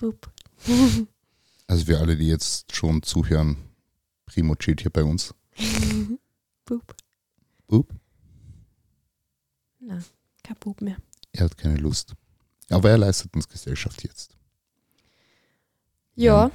[0.00, 0.30] Boop.
[1.66, 3.56] Also für alle, die jetzt schon zuhören,
[4.26, 5.34] Primo chillt hier bei uns.
[6.64, 6.94] Boop.
[7.66, 7.92] Boop.
[9.80, 9.98] Na,
[10.42, 10.96] kein Boop mehr.
[11.32, 12.14] Er hat keine Lust.
[12.70, 14.36] Aber er leistet uns Gesellschaft jetzt.
[16.14, 16.50] Ja,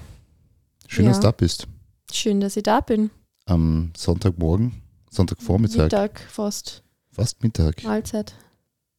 [0.87, 1.11] Schön, Ja.
[1.11, 1.67] dass du da bist.
[2.11, 3.09] schön, dass ich da bin.
[3.45, 4.81] Am Sonntagmorgen,
[5.11, 6.83] Sonntagvormittag, Mittag fast.
[7.11, 7.83] fast Mittag.
[7.83, 8.35] Mahlzeit.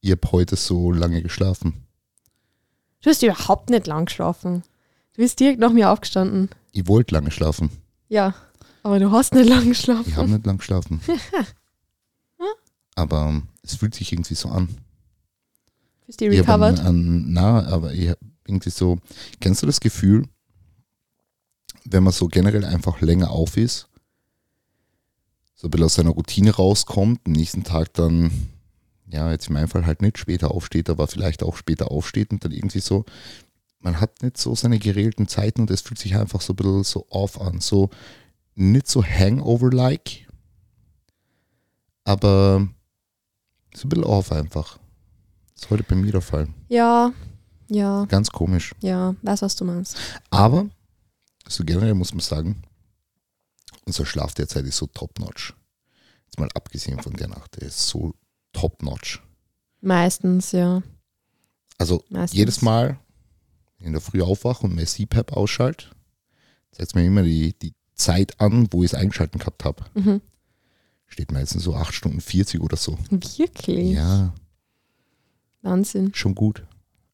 [0.01, 1.86] Ich habe heute so lange geschlafen.
[3.01, 4.63] Du hast überhaupt nicht lang geschlafen.
[5.13, 6.49] Du bist direkt nach mir aufgestanden.
[6.71, 7.69] Ich wollte lange schlafen.
[8.09, 8.33] Ja,
[8.83, 10.05] aber du hast nicht lang geschlafen.
[10.07, 11.01] Ich habe nicht lang geschlafen.
[12.95, 14.69] Aber ähm, es fühlt sich irgendwie so an.
[16.07, 16.79] Bist du recovered?
[16.79, 18.11] An, na, aber ich
[18.47, 18.97] irgendwie so.
[19.39, 20.27] Kennst du das Gefühl,
[21.85, 23.87] wenn man so generell einfach länger auf ist,
[25.53, 28.31] so ein bisschen aus seiner Routine rauskommt, am nächsten Tag dann,
[29.09, 32.43] ja, jetzt in meinem Fall halt nicht später aufsteht, aber vielleicht auch später aufsteht und
[32.43, 33.05] dann irgendwie so,
[33.79, 36.83] man hat nicht so seine geregelten Zeiten und es fühlt sich einfach so ein bisschen
[36.83, 37.61] so off an.
[37.61, 37.89] So
[38.55, 40.27] nicht so Hangover-like,
[42.03, 42.67] aber
[43.75, 44.77] so ein bisschen off einfach.
[45.53, 46.47] Das ist heute bei mir der Fall.
[46.69, 47.11] Ja,
[47.69, 48.73] ja, Ganz komisch.
[48.81, 49.97] ja, weiß, was du meinst.
[50.29, 50.69] Aber,
[51.47, 52.63] so generell muss man sagen,
[53.85, 55.53] unser Schlaf derzeit ist so top-notch.
[56.25, 58.13] Jetzt mal abgesehen von der Nacht, der ist so
[58.57, 59.21] top-notch.
[59.81, 60.81] Meistens, ja.
[61.77, 62.37] Also Meistens.
[62.37, 62.99] jedes Mal
[63.79, 65.85] in der Früh aufwache und mein CPAP ausschalte,
[66.71, 69.85] zeigt mir immer die, die Zeit an, wo ich es eingeschalten gehabt habe.
[69.93, 70.21] Mhm.
[71.05, 72.97] Steht meistens so 8 Stunden 40 oder so.
[73.11, 73.91] Wirklich?
[73.91, 74.33] Ja,
[75.61, 76.11] Wahnsinn.
[76.15, 76.63] schon gut.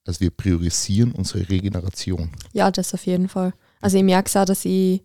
[0.06, 2.30] Also wir priorisieren unsere Regeneration.
[2.54, 3.54] Ja, das auf jeden Fall.
[3.82, 5.02] Also ich merke auch, dass ich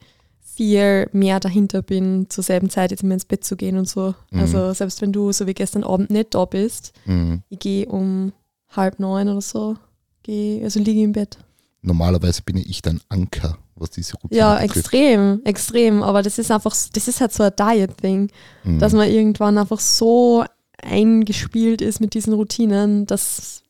[0.55, 4.15] viel mehr dahinter bin, zur selben Zeit jetzt immer ins Bett zu gehen und so.
[4.31, 4.41] Mhm.
[4.41, 7.43] Also selbst wenn du so wie gestern Abend nicht da bist, Mhm.
[7.49, 8.33] ich gehe um
[8.71, 9.77] halb neun oder so,
[10.23, 11.39] gehe, also liege im Bett.
[11.83, 14.77] Normalerweise bin ich dein Anker, was diese Routine Ja, betrifft.
[14.77, 16.03] extrem, extrem.
[16.03, 18.31] Aber das ist einfach, das ist halt so ein Diet-Thing,
[18.65, 18.79] Mhm.
[18.81, 20.45] dass man irgendwann einfach so
[20.83, 23.63] eingespielt ist mit diesen Routinen, dass,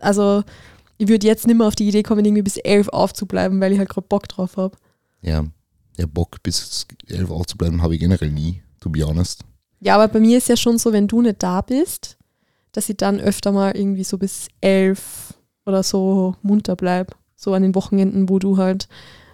[0.00, 0.42] also
[0.98, 3.78] ich würde jetzt nicht mehr auf die Idee kommen, irgendwie bis elf aufzubleiben, weil ich
[3.78, 4.76] halt gerade Bock drauf habe.
[5.22, 5.44] Ja,
[5.98, 9.44] der Bock bis 11 Uhr zu bleiben habe ich generell nie, to be honest.
[9.80, 12.16] Ja, aber bei mir ist ja schon so, wenn du nicht da bist,
[12.72, 15.34] dass ich dann öfter mal irgendwie so bis elf
[15.66, 17.16] oder so munter bleib.
[17.36, 18.88] So an den Wochenenden, wo du halt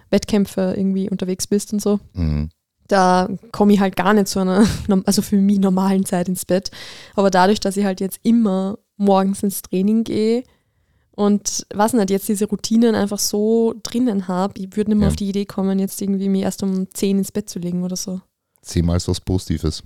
[0.09, 1.99] Wettkämpfe irgendwie unterwegs bist und so.
[2.13, 2.49] Mhm.
[2.87, 4.65] Da komme ich halt gar nicht zu einer,
[5.05, 6.69] also für mich normalen Zeit ins Bett.
[7.15, 10.43] Aber dadurch, dass ich halt jetzt immer morgens ins Training gehe
[11.15, 15.11] und was nicht, jetzt diese Routinen einfach so drinnen habe, ich würde nicht mehr Ja.
[15.11, 17.95] auf die Idee kommen, jetzt irgendwie mich erst um 10 ins Bett zu legen oder
[17.95, 18.21] so.
[18.61, 19.83] Zehnmal ist was Positives,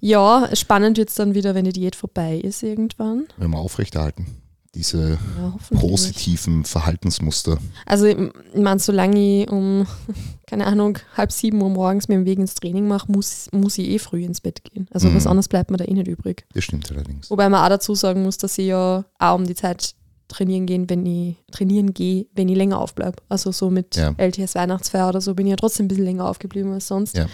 [0.00, 3.26] Ja, spannend wird es dann wieder, wenn die Diät vorbei ist irgendwann.
[3.36, 4.26] wenn wir aufrechterhalten.
[4.74, 7.56] Diese Ja, positiven Verhaltensmuster.
[7.86, 8.16] Also ich
[8.54, 9.86] meine, solange ich um,
[10.46, 13.88] keine Ahnung, halb sieben Uhr morgens mir den Weg ins Training mache, muss, muss ich
[13.88, 14.86] eh früh ins Bett gehen.
[14.90, 15.14] Also Mhm.
[15.16, 16.44] was anderes bleibt mir da eh nicht übrig.
[16.52, 17.30] Das stimmt allerdings.
[17.30, 19.94] Wobei man auch dazu sagen muss, dass ich ja auch um die Zeit
[20.28, 23.16] trainieren gehen, wenn ich trainieren gehe, wenn ich länger aufbleibe.
[23.28, 24.14] Also so mit Ja.
[24.18, 27.16] LTS Weihnachtsfeier oder so bin ich ja trotzdem ein bisschen länger aufgeblieben als sonst.
[27.16, 27.26] Ja.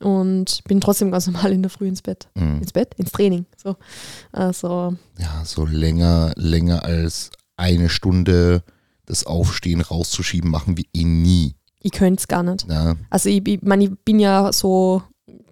[0.00, 2.28] Und bin trotzdem ganz normal in der Früh ins Bett.
[2.34, 2.58] Mhm.
[2.58, 2.94] Ins Bett?
[2.96, 3.46] Ins Training.
[3.62, 3.76] So.
[4.32, 8.62] Also, Ja, so länger, länger als eine Stunde
[9.06, 11.54] das Aufstehen rauszuschieben, machen wir eh nie.
[11.80, 12.66] ich könnte es gar nicht.
[12.68, 15.02] Ja, Also ich, ich, mein, ich bin ja so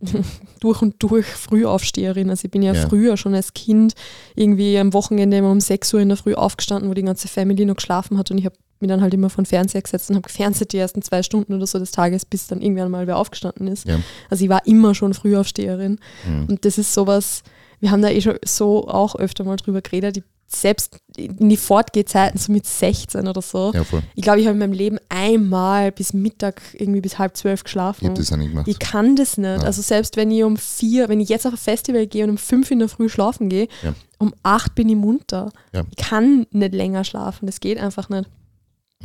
[0.60, 2.30] durch und durch Frühaufsteherin.
[2.30, 2.88] Also ich bin ja, Ja.
[2.88, 3.94] früher schon als Kind
[4.34, 7.64] irgendwie am Wochenende immer um 6 Uhr in der Früh aufgestanden, wo die ganze Family
[7.64, 10.16] noch geschlafen hat und ich habe mich dann halt immer vor den Fernseher gesetzt und
[10.16, 13.16] habe gefernseht die ersten zwei Stunden oder so des Tages, bis dann irgendwann mal wer
[13.16, 13.86] aufgestanden ist.
[13.86, 14.00] Ja.
[14.28, 16.00] Also ich war immer schon Frühaufsteherin.
[16.26, 16.46] Mhm.
[16.48, 17.44] Und das ist sowas,
[17.78, 20.24] wir haben da eh schon so auch öfter mal drüber geredet, die,
[20.54, 23.72] selbst in die Fortgehzeiten, so mit 16 oder so.
[23.74, 23.82] ja.
[24.14, 27.64] Ich glaube, ich habe in meinem Leben einmal bis Mittag, irgendwie bis halb zwölf Ich
[27.64, 28.06] geschlafen.
[28.08, 28.68] habe das auch nicht gemacht.
[28.68, 29.60] Ich kann das nicht.
[29.60, 29.66] Ja.
[29.66, 32.38] Also selbst wenn ich um vier, wenn ich jetzt auf ein Festival gehe und um
[32.38, 33.94] fünf in der Früh schlafen gehe, Ja.
[34.18, 35.50] um acht bin ich munter.
[35.90, 37.46] Ich kann nicht länger schlafen.
[37.46, 38.28] Das geht einfach nicht.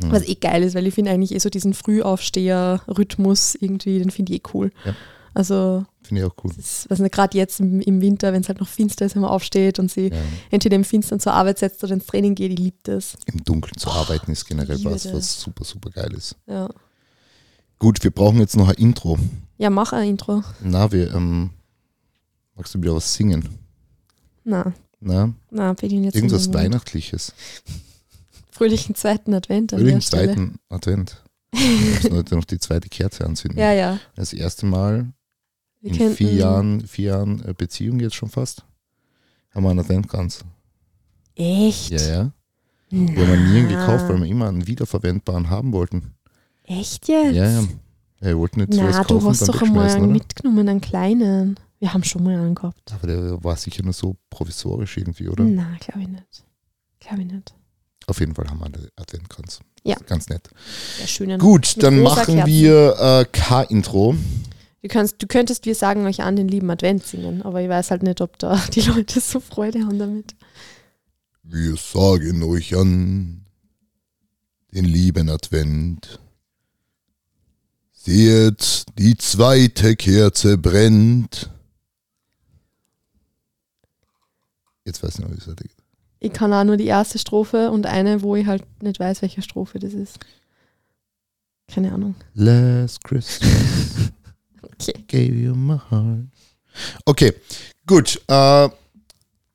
[0.00, 0.12] Mhm.
[0.12, 4.32] Was eh geil ist, weil ich finde eigentlich eh so diesen Frühaufsteher-Rhythmus irgendwie, den finde
[4.32, 4.70] ich eh cool.
[5.34, 6.52] Also, Finde ich auch cool.
[6.56, 9.30] das ist, nicht, gerade jetzt im, Winter, wenn es halt noch finster ist, wenn man
[9.30, 10.16] aufsteht und sie Ja.
[10.50, 13.16] entweder im Finstern zur Arbeit setzt oder ins Training geht, ich liebe das.
[13.26, 15.12] Im Dunkeln zu arbeiten ist generell was, das.
[15.12, 16.34] was super, super geil ist.
[16.46, 16.68] Ja,
[17.78, 19.18] Gut, wir brauchen jetzt noch ein Intro.
[19.58, 20.42] ja mach ein Intro.
[20.62, 21.50] Na, wir, ähm,
[22.56, 23.48] magst du wieder was singen?
[24.44, 26.52] Na, Na, na, bin ich jetzt irgendwas.
[26.52, 27.34] Weihnachtliches.
[28.50, 30.00] Fröhlichen zweiten Advent Stelle.
[30.00, 31.22] zweiten Advent.
[31.52, 31.60] Wir
[31.92, 33.58] müssen heute noch die zweite Kerze anzünden.
[33.60, 33.98] Ja, ja.
[34.16, 35.12] Das erste Mal
[35.80, 38.64] Wir in vier Jahren, vier Jahren äh, Beziehung jetzt schon fast,
[39.54, 40.44] haben wir einen Adventkranz.
[41.34, 41.90] Echt?
[41.90, 42.32] Ja, ja.
[42.90, 46.14] Haben wir nie gekauft, weil wir immer einen wiederverwendbaren haben wollten.
[46.64, 47.34] Echt jetzt?
[47.34, 47.64] Ja, ja.
[48.20, 50.12] Wir wollten zuerst Na, kaufen du hast doch einmal einen oder?
[50.12, 51.60] mitgenommen, einen kleinen.
[51.78, 52.92] Wir haben schon mal einen gehabt.
[52.92, 55.44] Aber der war sicher nur so provisorisch irgendwie, oder?
[55.44, 56.44] Na, glaube ich nicht.
[56.98, 57.54] Glaube ich nicht.
[58.08, 59.60] Auf jeden Fall haben wir einen Adventkranz.
[59.84, 59.96] Ja.
[60.06, 60.48] Ganz nett.
[60.96, 61.38] Sehr schönen.
[61.38, 62.46] Gut, dann machen Kerzen.
[62.46, 64.16] wir äh, K-Intro.
[64.82, 67.90] Du, kannst, du könntest, wir sagen euch an, den lieben Advent singen, aber ich weiß
[67.90, 70.36] halt nicht, ob da die Leute so Freude haben damit.
[71.42, 73.44] Wir sagen euch an
[74.72, 76.20] den lieben Advent.
[77.92, 81.50] Seht, die zweite Kerze brennt.
[84.84, 85.76] Jetzt weiß ich noch, wie es weitergeht.
[86.20, 89.42] Ich kann auch nur die erste Strophe und eine, wo ich halt nicht weiß, welche
[89.42, 90.18] Strophe das ist.
[91.68, 92.14] Keine Ahnung.
[92.34, 94.12] Last Christmas
[94.80, 95.04] Okay.
[95.08, 96.26] gave you my heart.
[97.04, 97.32] Okay,
[97.86, 98.20] gut.
[98.28, 98.68] Äh,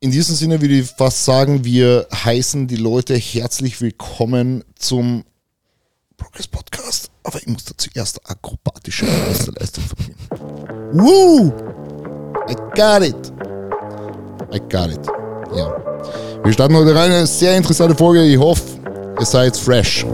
[0.00, 5.24] in diesem Sinne würde ich fast sagen, wir heißen die Leute herzlich willkommen zum
[6.18, 7.10] Progress Podcast.
[7.22, 10.16] Aber ich muss da zuerst akrobatische Meisterleistung verbringen.
[10.92, 11.52] Woo!
[12.50, 13.32] I got it.
[14.52, 15.06] I got it.
[15.56, 15.74] Ja.
[16.44, 17.10] Wir starten heute rein.
[17.10, 18.22] Eine sehr interessante Folge.
[18.24, 18.62] Ich hoffe,
[19.18, 20.04] ihr seid fresh.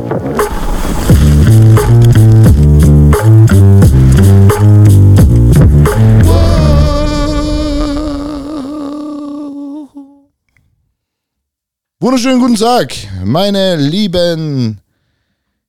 [12.02, 12.94] Wunderschönen guten Tag,
[13.26, 14.81] meine Lieben.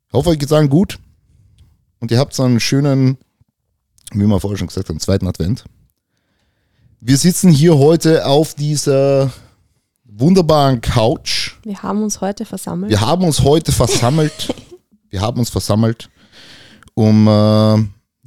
[0.08, 0.98] Ich hoffe, euch geht's allen gut.
[2.00, 3.18] Und ihr habt so einen schönen,
[4.14, 5.66] wie wir vorher schon gesagt haben, zweiten Advent.
[7.02, 9.34] Wir sitzen hier heute auf dieser
[10.06, 11.56] wunderbaren Couch.
[11.64, 12.92] Wir haben uns heute versammelt.
[12.92, 14.56] Wir haben uns heute versammelt.
[15.10, 16.10] Wir haben uns versammelt,
[16.94, 17.76] um äh,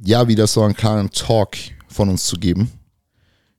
[0.05, 1.57] ja wieder so einen kleinen Talk
[1.87, 2.71] von uns zu geben.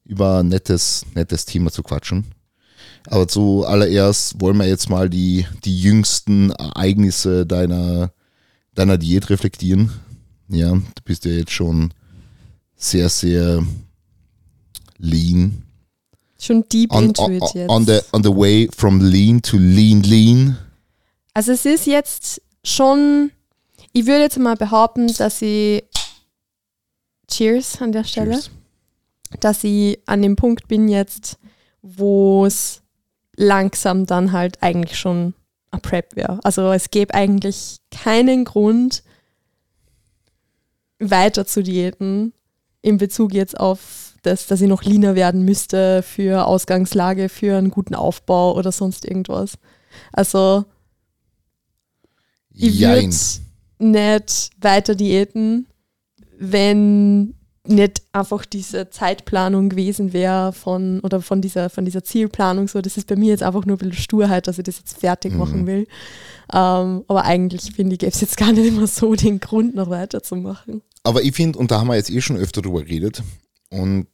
[0.04, 2.35] Über ein nettes, nettes Thema zu quatschen.
[3.08, 8.12] Aber zuallererst wollen wir jetzt mal die, die jüngsten Ereignisse deiner,
[8.74, 9.90] deiner Diät reflektieren.
[10.48, 11.92] Ja, du bist ja jetzt schon
[12.76, 13.64] sehr, sehr
[14.98, 15.62] lean.
[16.38, 17.70] Schon deep On, into on, it jetzt.
[17.70, 20.58] on, the, on the way from lean to lean, lean.
[21.32, 23.30] Also es ist jetzt schon,
[23.92, 25.84] ich würde jetzt mal behaupten, dass ich,
[27.28, 28.50] Cheers an der Stelle, Cheers.
[29.40, 31.38] dass ich an dem Punkt bin jetzt,
[31.82, 32.82] wo es
[33.36, 35.34] langsam dann halt eigentlich schon
[35.70, 36.40] ein Prep wäre.
[36.42, 39.02] Also es gäbe eigentlich keinen Grund,
[40.98, 42.32] weiter zu diäten
[42.82, 47.70] in Bezug jetzt auf das, dass ich noch leaner werden müsste für Ausgangslage, für einen
[47.70, 49.58] guten Aufbau oder sonst irgendwas.
[50.12, 50.64] Also
[52.50, 53.10] ich würde
[53.78, 55.66] nicht weiter diäten,
[56.38, 57.34] wenn
[57.68, 62.80] nicht einfach diese Zeitplanung gewesen wäre von oder von dieser, von dieser Zielplanung so.
[62.80, 65.32] Das ist bei mir jetzt einfach nur ein bisschen Sturheit, dass ich das jetzt fertig
[65.32, 65.38] Mhm.
[65.38, 65.86] machen will.
[66.52, 69.90] Ähm, aber eigentlich finde ich, gäbe es jetzt gar nicht immer so den Grund, noch
[69.90, 70.82] weiterzumachen.
[71.02, 73.22] Aber ich finde, und da haben wir jetzt eh schon öfter drüber geredet,
[73.70, 74.06] und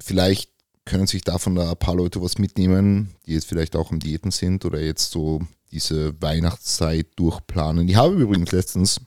[0.00, 0.50] vielleicht
[0.86, 4.30] können sich davon da ein paar Leute was mitnehmen, die jetzt vielleicht auch am Diäten
[4.30, 5.40] sind oder jetzt so
[5.70, 7.86] diese Weihnachtszeit durchplanen.
[7.88, 9.00] Ich habe übrigens letztens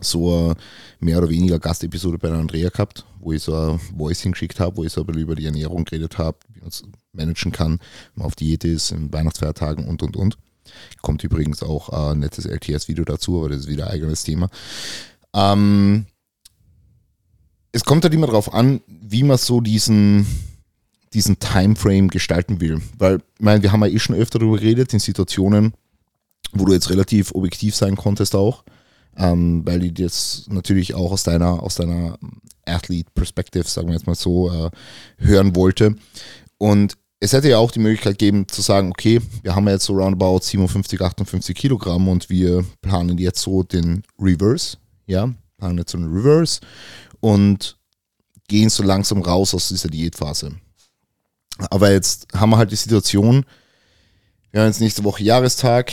[0.00, 0.54] so eine
[1.00, 4.76] mehr oder weniger Gastepisode bei der Andrea gehabt, wo ich so ein Voice hingeschickt habe,
[4.76, 7.72] wo ich so ein bisschen über die Ernährung geredet habe, wie man es managen kann,
[7.72, 7.78] wenn
[8.16, 10.38] man auf Diät ist, in Weihnachtsfeiertagen und und und.
[11.02, 14.50] Kommt übrigens auch ein nettes LTS-Video dazu, aber das ist wieder ein eigenes Thema.
[15.34, 16.06] Ähm,
[17.72, 20.26] es kommt halt immer darauf an, wie man so diesen,
[21.12, 22.80] diesen Timeframe gestalten will.
[22.98, 25.72] Weil, ich meine, wir haben ja eh schon öfter darüber geredet, in Situationen,
[26.52, 28.64] wo du jetzt relativ objektiv sein konntest auch,
[29.18, 32.18] ähm, weil ich das natürlich auch aus deiner, aus deiner
[32.64, 34.70] Athlete Perspective, sagen wir jetzt mal so, äh,
[35.18, 35.96] hören wollte.
[36.56, 39.94] Und es hätte ja auch die Möglichkeit gegeben zu sagen, okay, wir haben jetzt so
[39.94, 45.98] roundabout 57, 58 Kilogramm und wir planen jetzt so den Reverse, ja, planen jetzt so
[45.98, 46.60] einen Reverse
[47.20, 47.76] und
[48.46, 50.52] gehen so langsam raus aus dieser Diätphase.
[51.70, 53.44] Aber jetzt haben wir halt die Situation,
[54.52, 55.92] wir haben jetzt nächste Woche Jahrestag.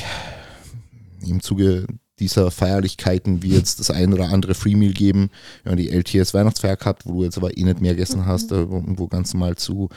[1.22, 1.88] Im Zuge
[2.19, 5.29] dieser Feierlichkeiten wird es das ein oder andere Free Meal geben.
[5.63, 8.51] Wir haben die LTS Weihnachtsfeier gehabt, wo du jetzt aber eh nicht mehr gegessen hast,
[8.51, 9.89] äh, wo wo ganz normal zu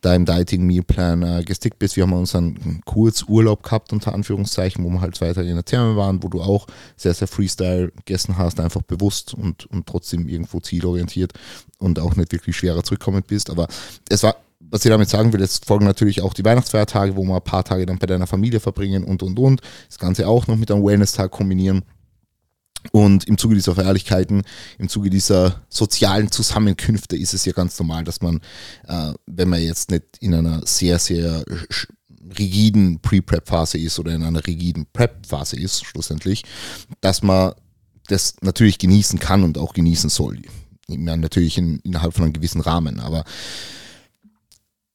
[0.00, 1.96] deinem Dieting Mealplan äh, gestickt bist.
[1.96, 5.96] Wir haben unseren Kurzurlaub gehabt, unter Anführungszeichen, wo wir halt zwei Tage in der Therme
[5.96, 6.66] waren, wo du auch
[6.96, 11.32] sehr, sehr Freestyle gegessen hast, einfach bewusst und, und trotzdem irgendwo zielorientiert
[11.78, 13.50] und auch nicht wirklich schwerer zurückkommen bist.
[13.50, 13.68] Aber
[14.08, 14.36] es war
[14.70, 17.64] was ich damit sagen will, es folgen natürlich auch die Weihnachtsfeiertage, wo wir ein paar
[17.64, 19.60] Tage dann bei deiner Familie verbringen und und und.
[19.88, 21.82] Das Ganze auch noch mit einem Wellness-Tag kombinieren.
[22.92, 24.42] Und im Zuge dieser Feierlichkeiten,
[24.78, 28.40] im Zuge dieser sozialen Zusammenkünfte ist es ja ganz normal, dass man,
[28.86, 31.44] äh, wenn man jetzt nicht in einer sehr, sehr
[32.38, 36.44] rigiden Pre-Prep-Phase ist oder in einer rigiden Prep-Phase ist, schlussendlich,
[37.00, 37.54] dass man
[38.08, 40.42] das natürlich genießen kann und auch genießen soll.
[40.88, 43.24] Meine, natürlich in, innerhalb von einem gewissen Rahmen, aber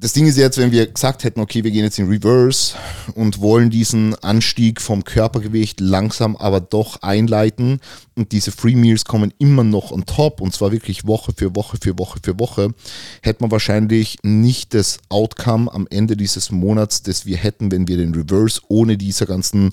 [0.01, 2.75] das Ding ist jetzt, wenn wir gesagt hätten, okay, wir gehen jetzt in Reverse
[3.13, 7.79] und wollen diesen Anstieg vom Körpergewicht langsam aber doch einleiten
[8.15, 11.77] und diese Free Meals kommen immer noch on top und zwar wirklich Woche für Woche
[11.79, 12.73] für Woche für Woche,
[13.21, 17.97] hätte man wahrscheinlich nicht das Outcome am Ende dieses Monats, das wir hätten, wenn wir
[17.97, 19.69] den Reverse ohne diese ganzen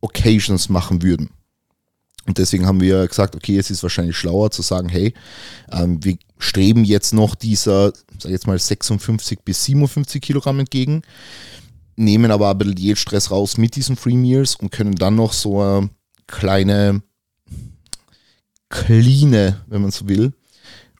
[0.00, 1.28] Occasions machen würden.
[2.26, 5.12] Und deswegen haben wir gesagt, okay, es ist wahrscheinlich schlauer zu sagen, hey,
[5.70, 11.02] ähm, wir streben jetzt noch dieser, sag jetzt mal 56 bis 57 Kilogramm entgegen,
[11.96, 15.60] nehmen aber ein bisschen Diätstress raus mit diesen Free Meals und können dann noch so
[15.60, 15.90] eine
[16.26, 17.02] kleine,
[18.70, 20.32] cleane, wenn man so will,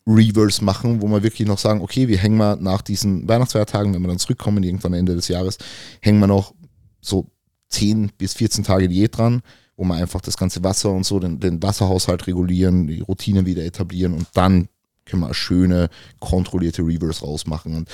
[0.06, 4.02] Reverse machen, wo wir wirklich noch sagen, okay, wir hängen mal nach diesen Weihnachtsfeiertagen, wenn
[4.02, 5.56] wir dann zurückkommen, irgendwann Ende des Jahres,
[6.02, 6.54] hängen wir noch
[7.00, 7.30] so
[7.70, 9.42] 10 bis 14 Tage Diät dran
[9.76, 13.64] wo wir einfach das ganze Wasser und so, den, den Wasserhaushalt regulieren, die Routinen wieder
[13.64, 14.68] etablieren und dann
[15.04, 17.74] können wir schöne, kontrollierte Reverse rausmachen.
[17.76, 17.88] Und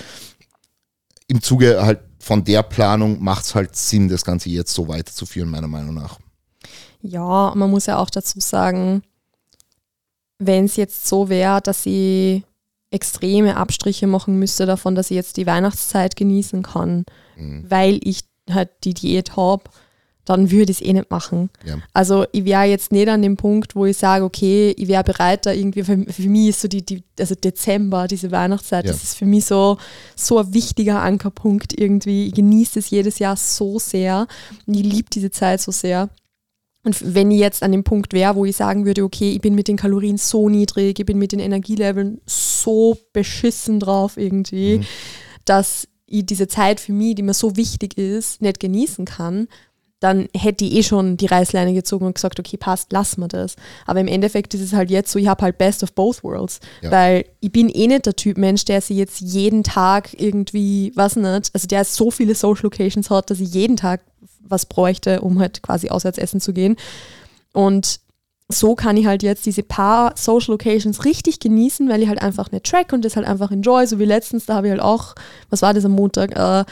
[1.26, 5.50] im Zuge halt von der Planung macht es halt Sinn, das Ganze jetzt so weiterzuführen,
[5.50, 6.18] meiner Meinung nach.
[7.02, 9.02] Ja, man muss ja auch dazu sagen,
[10.38, 12.44] wenn es jetzt so wäre, dass sie
[12.90, 17.04] extreme Abstriche machen müsste davon, dass ich jetzt die Weihnachtszeit genießen kann,
[17.36, 17.64] mhm.
[17.68, 19.64] weil ich halt die Diät habe,
[20.36, 21.50] dann würde ich es eh nicht machen.
[21.64, 21.78] Ja.
[21.92, 25.44] Also ich wäre jetzt nicht an dem Punkt, wo ich sage, okay, ich wäre bereit,
[25.44, 28.92] da irgendwie, für, für, mich ist so die, die, also Dezember, diese Weihnachtszeit, ja.
[28.92, 29.78] das ist für mich so,
[30.14, 32.28] so ein wichtiger Ankerpunkt irgendwie.
[32.28, 34.28] Ich genieße es jedes Jahr so sehr
[34.66, 36.08] und ich liebe diese Zeit so sehr.
[36.84, 39.54] Und wenn ich jetzt an dem Punkt wäre, wo ich sagen würde, okay, ich bin
[39.54, 44.86] mit den Kalorien so niedrig, ich bin mit den Energieleveln so beschissen drauf irgendwie, mhm.
[45.44, 49.48] dass ich diese Zeit für mich, die mir so wichtig ist, nicht genießen kann,
[50.00, 53.56] dann hätte ich eh schon die Reißleine gezogen und gesagt, okay, passt, lass mir das.
[53.86, 56.58] Aber im Endeffekt ist es halt jetzt so, ich habe halt Best of both worlds.
[56.80, 56.90] Ja.
[56.90, 61.16] Weil ich bin eh nicht der Typ Mensch, der sich jetzt jeden Tag irgendwie, was
[61.16, 64.00] nicht, also der so viele Social Locations hat, dass ich jeden Tag
[64.40, 66.76] was bräuchte, um halt quasi auswärts essen zu gehen.
[67.52, 68.00] Und
[68.48, 72.50] so kann ich halt jetzt diese paar Social Locations richtig genießen, weil ich halt einfach
[72.50, 73.86] nicht track und das halt einfach enjoy.
[73.86, 75.14] So wie letztens, da habe ich halt auch,
[75.50, 76.64] was war das am Montag, äh,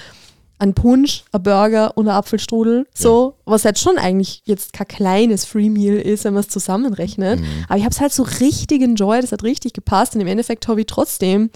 [0.58, 3.52] ein Punsch, ein Burger und ein Apfelstrudel, so, ja.
[3.52, 7.40] was halt schon eigentlich jetzt kein kleines Free Meal ist, wenn man es zusammenrechnet.
[7.40, 7.46] Mhm.
[7.68, 10.66] Aber ich habe es halt so richtig enjoyed, es hat richtig gepasst und im Endeffekt
[10.68, 11.50] habe ich trotzdem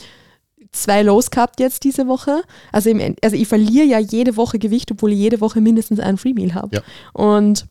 [0.70, 2.42] zwei Lows gehabt jetzt diese Woche.
[2.70, 6.16] Also, im, also ich verliere ja jede Woche Gewicht, obwohl ich jede Woche mindestens ein
[6.16, 6.76] Free Meal habe.
[6.76, 6.82] Ja.
[7.12, 7.66] Und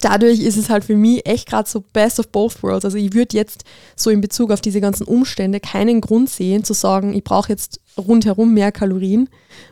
[0.00, 2.84] dadurch ist es halt für mich echt gerade so best of both worlds.
[2.84, 6.72] Also ich würde jetzt so in Bezug auf diese ganzen Umstände keinen Grund sehen zu
[6.72, 9.28] sagen, ich brauche jetzt rundherum mehr Kalorien,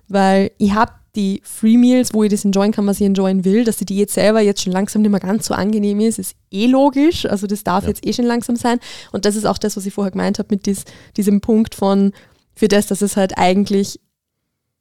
[0.09, 3.64] weil ich habe die Free Meals, wo ich das enjoyen kann, was ich enjoyen will,
[3.64, 6.66] dass die Diät selber jetzt schon langsam nicht mehr ganz so angenehm ist, ist eh
[6.66, 7.25] logisch.
[7.26, 7.90] Also das darf ja.
[7.90, 8.81] jetzt eh schon langsam sein.
[9.12, 10.85] Und das ist auch das, was ich vorher gemeint habe mit dies,
[11.16, 12.12] diesem Punkt von,
[12.57, 14.00] für das, dass es halt eigentlich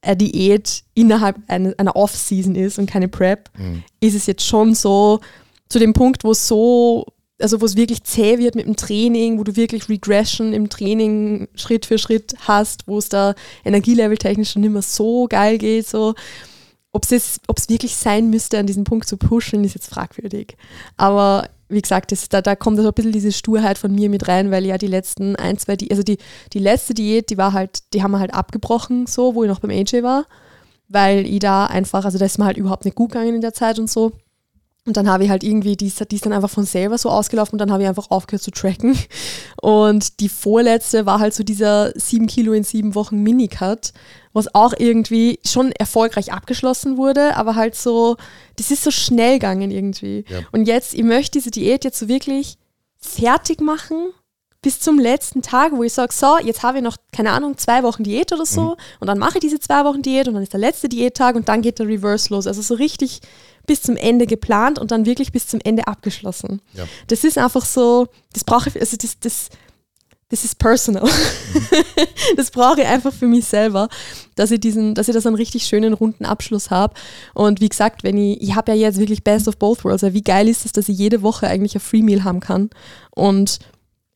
[0.04, 3.84] eine Diät innerhalb eine, einer Off-Season ist und keine Prep, mhm.
[4.00, 5.22] ist es jetzt schon so
[5.70, 7.06] zu dem Punkt, wo es so,
[7.42, 11.48] also wo es wirklich zäh wird mit dem Training, wo du wirklich Regression im Training
[11.56, 13.34] Schritt für Schritt hast, wo es da
[13.66, 16.14] Energielevel technisch schon immer so geil geht, so.
[16.96, 20.56] Ob es wirklich sein müsste, an diesem Punkt zu pushen, ist jetzt fragwürdig.
[20.96, 24.28] Aber wie gesagt, das, da, da kommt so ein bisschen diese Sturheit von mir mit
[24.28, 26.18] rein, weil ja die letzten ein, zwei, Di also die,
[26.54, 29.60] die letzte Diät, die war halt, die haben wir halt abgebrochen, so, wo ich noch
[29.60, 30.26] beim AJ war,
[30.88, 33.54] weil ich da einfach, also da ist mir halt überhaupt nicht gut gegangen in der
[33.54, 34.12] Zeit und so.
[34.86, 37.54] Und dann habe ich halt irgendwie, die die ist dann einfach von selber so ausgelaufen
[37.54, 38.98] und dann habe ich einfach aufgehört zu tracken.
[39.62, 43.94] Und die vorletzte war halt so dieser 7 Kilo in sieben Wochen Minicut,
[44.34, 48.18] was auch irgendwie schon erfolgreich abgeschlossen wurde, aber halt so,
[48.58, 50.26] das ist so schnell gegangen irgendwie.
[50.28, 50.40] Ja.
[50.52, 52.58] Und jetzt, ich möchte diese Diät jetzt so wirklich
[52.98, 54.10] fertig machen
[54.64, 57.84] bis zum letzten Tag, wo ich sage, so, jetzt habe ich noch, keine Ahnung, zwei
[57.84, 58.76] Wochen Diät oder so mhm.
[59.02, 61.50] und dann mache ich diese zwei Wochen Diät und dann ist der letzte Diättag und
[61.50, 62.48] dann geht der Reverse los.
[62.48, 63.20] Also so richtig
[63.68, 66.62] bis zum Ende geplant und dann wirklich bis zum Ende abgeschlossen.
[66.74, 66.86] Ja.
[67.08, 69.50] Das ist einfach so, das brauche ich, also das, das,
[70.34, 71.04] das ist personal.
[71.04, 71.84] Mhm.
[72.38, 73.88] das brauche ich einfach für mich selber,
[74.34, 76.96] dass ich diesen, dass ich das einen richtig schönen runden Abschluss habe.
[77.36, 80.04] Und wie gesagt, wenn ich, ich habe ja jetzt wirklich Best of Both Worlds.
[80.04, 82.72] Also wie geil ist es, dass ich jede Woche eigentlich ein Free Meal haben kann
[83.12, 83.60] und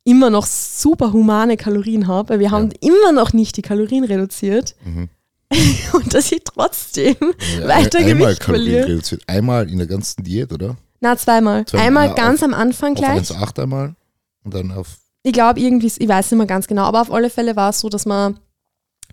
[0.06, 2.52] immer noch super humane Kalorien habe, weil wir ja.
[2.52, 4.76] haben immer noch nicht die Kalorien reduziert.
[4.84, 5.10] Mhm.
[5.94, 7.16] und dass ich trotzdem
[7.60, 8.88] ja, weiter einmal Gewicht verliere.
[8.88, 9.22] reduziert.
[9.28, 10.78] Einmal in der ganzen Diät, oder?
[11.00, 11.64] Na, zweimal.
[11.68, 13.30] zweimal einmal ja, ganz auf, am Anfang gleich.
[13.30, 13.96] Auf 1,8 einmal
[14.44, 14.98] und dann auf.
[15.24, 17.80] Ich glaube irgendwie, ich weiß nicht mehr ganz genau, aber auf alle Fälle war es
[17.80, 18.40] so, dass man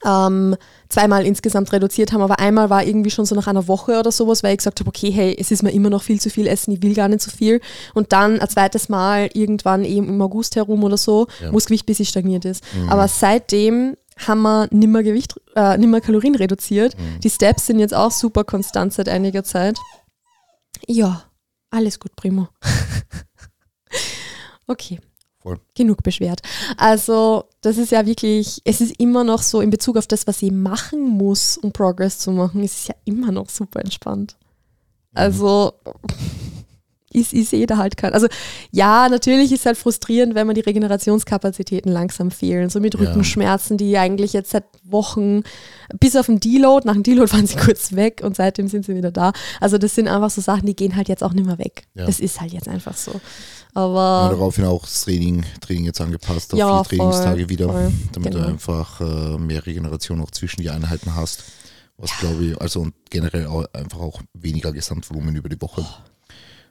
[0.04, 0.56] ähm,
[0.88, 4.42] zweimal insgesamt reduziert haben, aber einmal war irgendwie schon so nach einer Woche oder sowas,
[4.42, 6.72] weil ich gesagt habe, okay, hey, es ist mir immer noch viel zu viel Essen,
[6.72, 7.60] ich will gar nicht so viel.
[7.94, 11.50] Und dann ein zweites Mal irgendwann eben im August herum oder so, Ja.
[11.52, 12.62] wo das Gewicht bisschen stagniert ist.
[12.74, 12.88] Mhm.
[12.90, 13.96] Aber seitdem
[14.26, 16.98] haben wir nimmer Gewicht, äh, nimmer Kalorien reduziert.
[16.98, 17.20] Mhm.
[17.20, 19.78] Die Steps sind jetzt auch super konstant seit einiger Zeit.
[20.86, 21.24] Ja,
[21.70, 22.48] alles gut, Primo.
[24.66, 25.00] okay.
[25.44, 25.60] Voll.
[25.74, 26.40] Genug beschwert.
[26.78, 30.40] Also, das ist ja wirklich, es ist immer noch so in Bezug auf das, was
[30.40, 34.38] ich machen muss, um Progress zu machen, es ist ja immer noch super entspannt.
[35.12, 35.74] Also,
[37.12, 38.14] ich, ich sehe da halt kein.
[38.14, 38.26] Also,
[38.70, 42.70] ja, natürlich ist es halt frustrierend, wenn man die Regenerationskapazitäten langsam fehlen.
[42.70, 42.98] So mit.
[42.98, 45.42] Rückenschmerzen, die eigentlich jetzt seit Wochen,
[46.00, 48.96] bis auf den Deload, nach dem Deload waren sie kurz weg und seitdem sind sie
[48.96, 49.34] wieder da.
[49.60, 51.84] Also, das sind einfach so Sachen, die gehen halt jetzt auch nicht mehr weg.
[51.94, 52.06] Ja.
[52.06, 53.20] Das ist halt jetzt einfach so.
[53.74, 54.28] Ja, Aber.
[54.30, 58.34] daraufhin auch das Training, Training jetzt angepasst auf Ja, vier Trainingstage voll, wieder, voll, damit
[58.34, 58.48] du genau.
[58.50, 61.42] einfach äh, mehr Regeneration auch zwischen die Einheiten hast.
[61.96, 65.84] Was glaube ich, also und generell auch, einfach auch weniger Gesamtvolumen über die Woche.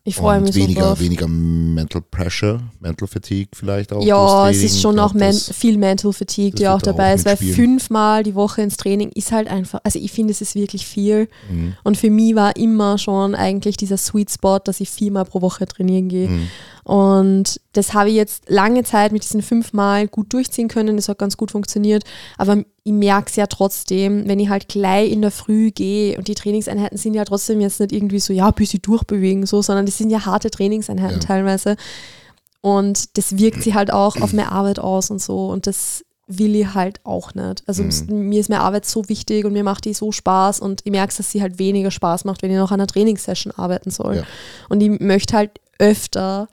[0.05, 0.99] Ich freue mich so weniger, drauf.
[0.99, 4.03] weniger Mental Pressure, Mental Fatigue vielleicht auch.
[4.03, 7.13] Ja, es ist schon auch das- viel Mental Fatigue, die auch wird da auch dabei
[7.13, 10.55] ist, weil fünfmal die Woche ins Training ist halt einfach, also ich finde, es ist
[10.55, 11.29] wirklich viel.
[11.49, 11.75] Mhm.
[11.85, 15.65] Und für mich war immer schon eigentlich dieser Sweet Spot, dass ich viermal pro Woche
[15.65, 16.27] trainieren gehe.
[16.27, 16.49] Mhm.
[16.83, 20.97] Und das habe ich jetzt lange Zeit mit diesen fünfmal gut durchziehen können.
[20.97, 22.03] Das hat ganz gut funktioniert.
[22.37, 26.27] Aber ich merke es ja trotzdem, wenn ich halt gleich in der Früh gehe und
[26.27, 29.85] die Trainingseinheiten sind ja trotzdem jetzt nicht irgendwie so, ja, bis sie durchbewegen, so, sondern
[29.85, 31.25] das sind ja harte Trainingseinheiten Ja.
[31.25, 31.77] teilweise.
[32.61, 35.47] Und das wirkt sich halt auch auf meine Arbeit aus und so.
[35.47, 37.63] Und das will ich halt auch nicht.
[37.67, 38.29] Also Mhm.
[38.29, 41.13] mir ist meine Arbeit so wichtig und mir macht die so Spaß und ich merke,
[41.15, 44.17] dass sie halt weniger Spaß macht, wenn ich noch an einer Trainingssession arbeiten soll.
[44.17, 44.23] Ja.
[44.69, 46.47] Und ich möchte halt öfter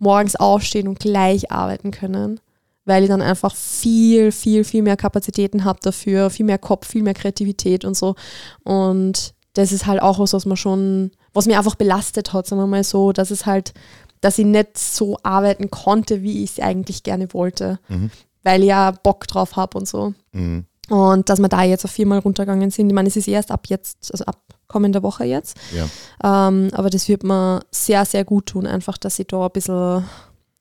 [0.00, 2.40] morgens aufstehen und gleich arbeiten können,
[2.84, 7.02] weil ich dann einfach viel, viel, viel mehr Kapazitäten habe dafür, viel mehr Kopf, viel
[7.02, 8.16] mehr Kreativität und so.
[8.64, 12.60] Und das ist halt auch was, was man schon, was mir einfach belastet hat, sagen
[12.62, 13.72] wir mal so, dass es halt,
[14.20, 18.10] dass ich nicht so arbeiten konnte, wie ich es eigentlich gerne wollte, Mhm.
[18.42, 20.14] weil ich ja Bock drauf habe und so.
[20.32, 20.64] Mhm.
[20.88, 22.88] Und dass wir da jetzt auf viermal runtergegangen sind.
[22.88, 25.56] Ich meine, es ist erst ab jetzt, also ab kommender Woche jetzt.
[25.74, 26.48] Ja.
[26.48, 30.04] Ähm, aber das wird mir sehr, sehr gut tun, einfach, dass ich da ein bisschen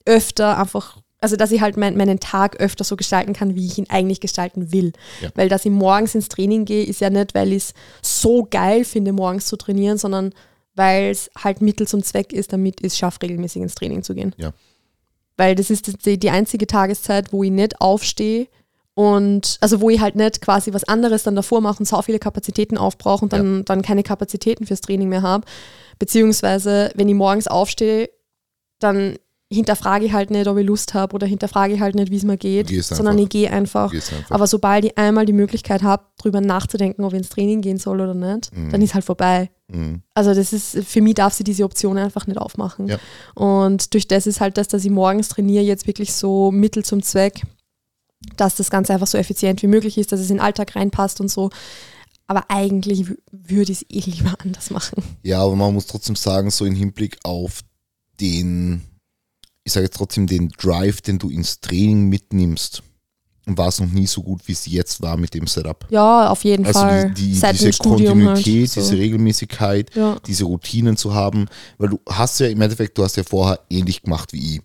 [0.05, 3.77] öfter einfach, also dass ich halt mein, meinen Tag öfter so gestalten kann, wie ich
[3.77, 4.93] ihn eigentlich gestalten will.
[5.21, 5.29] Ja.
[5.35, 8.83] Weil dass ich morgens ins Training gehe, ist ja nicht, weil ich es so geil
[8.83, 10.33] finde, morgens zu trainieren, sondern
[10.75, 14.15] weil es halt Mittel zum Zweck ist, damit ich es schaffe, regelmäßig ins Training zu
[14.15, 14.33] gehen.
[14.37, 14.53] Ja.
[15.37, 18.47] Weil das ist die, die einzige Tageszeit, wo ich nicht aufstehe
[18.95, 22.19] und also wo ich halt nicht quasi was anderes dann davor mache und so viele
[22.19, 25.45] Kapazitäten aufbrauche und dann, dann keine Kapazitäten fürs Training mehr habe.
[25.99, 28.09] Beziehungsweise, wenn ich morgens aufstehe,
[28.79, 29.17] dann
[29.51, 32.23] hinterfrage ich halt nicht, ob ich Lust habe oder hinterfrage ich halt nicht, wie es
[32.23, 33.23] mir geht, sondern einfach.
[33.23, 33.91] ich gehe einfach.
[33.93, 34.29] Einfach.
[34.29, 37.99] Aber sobald ich einmal die Möglichkeit habe, drüber nachzudenken, ob ich ins Training gehen soll
[37.99, 38.69] oder nicht, Mhm.
[38.69, 39.49] dann ist halt vorbei.
[39.67, 40.03] Mhm.
[40.13, 42.87] Also das ist, für mich darf sie diese Option einfach nicht aufmachen.
[42.89, 42.97] Ja.
[43.33, 47.01] Und durch das ist halt das, dass ich morgens trainiere, jetzt wirklich so Mittel zum
[47.01, 47.41] Zweck,
[48.35, 51.21] dass das Ganze einfach so effizient wie möglich ist, dass es in den Alltag reinpasst
[51.21, 51.49] und so.
[52.27, 55.03] Aber eigentlich würde ich es eh lieber anders machen.
[55.23, 57.61] Ja, aber man muss trotzdem sagen, so im Hinblick auf
[58.19, 58.81] den,
[59.63, 62.83] ich sage jetzt trotzdem, den Drive, den du ins Training mitnimmst,
[63.45, 65.87] war es noch nie so gut, wie es jetzt war mit dem Setup.
[65.89, 67.11] Ja, auf jeden Also Fall.
[67.11, 68.69] die, die, diese Kontinuität, halt.
[68.69, 68.81] So.
[68.81, 70.19] diese Regelmäßigkeit, ja.
[70.27, 71.47] diese Routinen zu haben,
[71.79, 74.61] weil du hast ja im Endeffekt, du hast ja vorher ähnlich gemacht wie ich.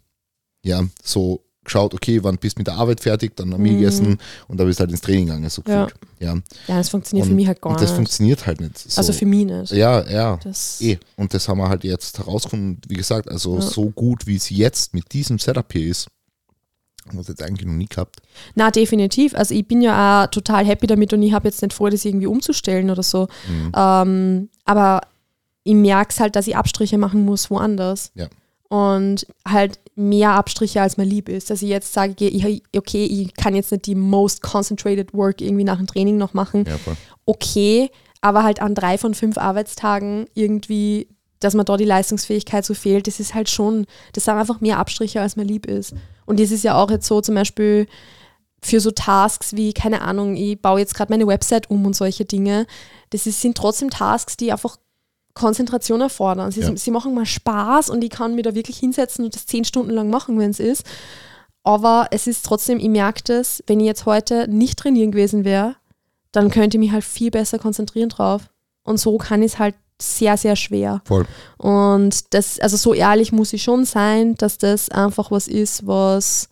[0.66, 3.64] Ja, so geschaut, okay, wann bist du mit der Arbeit fertig, dann am Mhm.
[3.79, 5.85] gegessen und dann bist du halt ins Training gegangen, so Ja.
[5.87, 6.00] gefühlt.
[6.20, 6.35] Ja.
[6.68, 7.96] ja, das funktioniert und, für mich halt gar und das nicht.
[7.96, 8.79] funktioniert halt nicht.
[8.79, 8.98] So.
[8.98, 9.72] Also für mich nicht.
[9.72, 10.38] Ja, ja.
[10.42, 13.61] Das, Eh, und das haben wir halt jetzt herausgefunden, wie gesagt, also Ja.
[13.62, 16.09] so gut wie es jetzt mit diesem Setup hier ist,
[17.07, 18.16] haben wir es jetzt eigentlich noch nie gehabt.
[18.55, 19.35] Na, definitiv.
[19.35, 22.05] Also ich bin ja auch total happy damit und ich habe jetzt nicht vor, das
[22.05, 23.29] irgendwie umzustellen oder so.
[23.48, 23.72] Mhm.
[23.77, 25.03] Ähm, aber
[25.64, 28.11] ich merke es halt, dass ich Abstriche machen muss woanders.
[28.14, 28.29] Ja.
[28.74, 31.48] Und halt mehr Abstriche, als mir lieb ist.
[31.48, 32.14] Dass ich jetzt sage,
[32.76, 36.64] okay, ich kann jetzt nicht die most concentrated work irgendwie nach dem Training noch machen.
[36.66, 36.76] Ja.
[37.24, 41.06] Okay, aber halt an drei von fünf Arbeitstagen irgendwie,
[41.38, 44.78] dass mir da die Leistungsfähigkeit so fehlt, das ist halt schon, das sind einfach mehr
[44.78, 45.94] Abstriche, als mir lieb ist.
[46.26, 47.87] Und das ist ja auch jetzt so zum Beispiel
[48.60, 52.24] für so Tasks wie, keine Ahnung, ich baue jetzt gerade meine Website um und solche
[52.24, 52.66] Dinge.
[53.10, 54.78] Das ist, sind trotzdem Tasks, die einfach
[55.34, 56.50] Konzentration erfordern.
[56.52, 56.76] Sie, Ja.
[56.76, 59.90] sie machen mal Spaß und ich kann mir da wirklich hinsetzen und das zehn Stunden
[59.90, 60.84] lang machen, wenn es ist.
[61.62, 65.76] Aber es ist trotzdem, ich merke das, wenn ich jetzt heute nicht trainieren gewesen wäre,
[66.32, 68.50] dann könnte ich mich halt viel besser konzentrieren drauf.
[68.84, 71.00] Und so kann ich es halt sehr, sehr schwer.
[71.04, 71.24] Voll.
[71.56, 76.48] Und das, also so ehrlich muss ich schon sein, dass das einfach was ist, was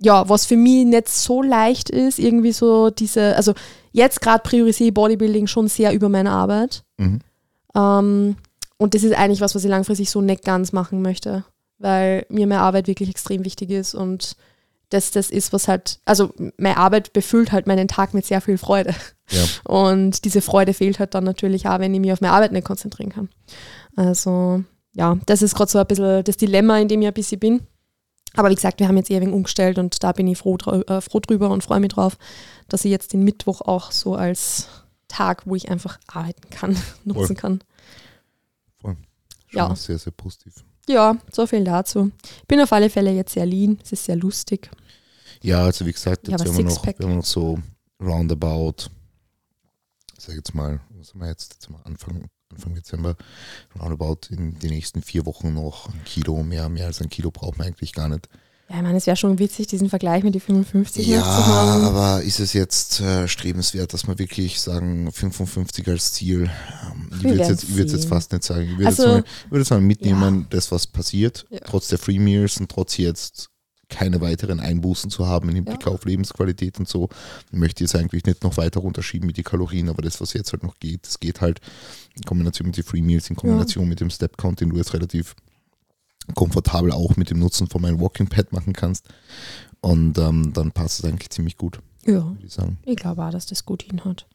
[0.00, 3.54] ja, was für mich nicht so leicht ist, irgendwie so diese, also
[3.90, 6.84] jetzt gerade priorisiere ich Bodybuilding schon sehr über meine Arbeit.
[6.98, 7.18] Mhm.
[7.74, 8.36] Ähm,
[8.76, 11.44] und das ist eigentlich was, was ich langfristig so nicht ganz machen möchte,
[11.78, 14.36] weil mir meine Arbeit wirklich extrem wichtig ist und
[14.90, 18.58] das das ist, was halt, also meine Arbeit befüllt halt meinen Tag mit sehr viel
[18.58, 18.94] Freude.
[19.30, 19.44] Ja.
[19.64, 22.64] Und diese Freude fehlt halt dann natürlich auch, wenn ich mich auf meine Arbeit nicht
[22.64, 23.28] konzentrieren kann.
[23.96, 27.38] Also ja, das ist gerade so ein bisschen das Dilemma, in dem ich ein bisschen
[27.38, 27.60] bin.
[28.34, 31.00] Aber wie gesagt, wir haben jetzt eher wegen umgestellt und da bin ich froh, äh,
[31.00, 32.16] froh drüber und freue mich drauf,
[32.68, 34.68] dass ich jetzt den Mittwoch auch so als
[35.08, 37.64] Tag, wo ich einfach arbeiten kann, nutzen kann.
[38.80, 38.96] Voll.
[39.48, 39.74] Schon Ja.
[39.74, 40.64] sehr, sehr positiv.
[40.88, 42.10] Ja, so viel dazu.
[42.40, 44.70] Ich bin auf alle Fälle jetzt sehr lean, es ist sehr lustig.
[45.42, 47.58] Ja, also wie gesagt, jetzt haben wir, noch, wir haben noch so
[48.00, 48.90] roundabout,
[50.16, 53.16] sag jetzt mal, was haben wir jetzt, jetzt Anfang, Anfang Dezember,
[53.78, 57.58] roundabout in den nächsten vier Wochen noch ein Kilo, mehr, mehr als ein Kilo braucht
[57.58, 58.28] man eigentlich gar nicht.
[58.70, 61.84] Ja, ich meine, es wäre schon witzig, diesen Vergleich mit die 55 Ja, zu haben.
[61.84, 66.50] aber ist es jetzt äh, strebenswert, dass wir wirklich sagen, 55 als Ziel?
[66.92, 68.64] Ähm, ich würde werden jetzt, ich jetzt fast nicht sagen.
[68.64, 71.60] Ich würde Also- jetzt, mal- jetzt mal mitnehmen, das, was passiert, Ja.
[71.64, 73.48] trotz der Free Meals und trotz jetzt
[73.88, 75.92] keine weiteren Einbußen zu haben im Hinblick Ja.
[75.92, 77.08] auf Lebensqualität und so.
[77.50, 80.52] Ich möchte jetzt eigentlich nicht noch weiter runterschieben mit die Kalorien, aber das, was jetzt
[80.52, 81.60] halt noch geht, das geht halt
[82.14, 84.92] in Kombination mit den Free Meals, in Kombination mit dem Step Count, den du jetzt
[84.92, 85.34] relativ
[86.34, 89.06] komfortabel auch mit dem Nutzen von meinem Walking Pad machen kannst.
[89.80, 93.64] Und ähm, dann passt es eigentlich ziemlich gut, Ja, ich ich glaube auch, dass das
[93.64, 94.26] gut hinhaut.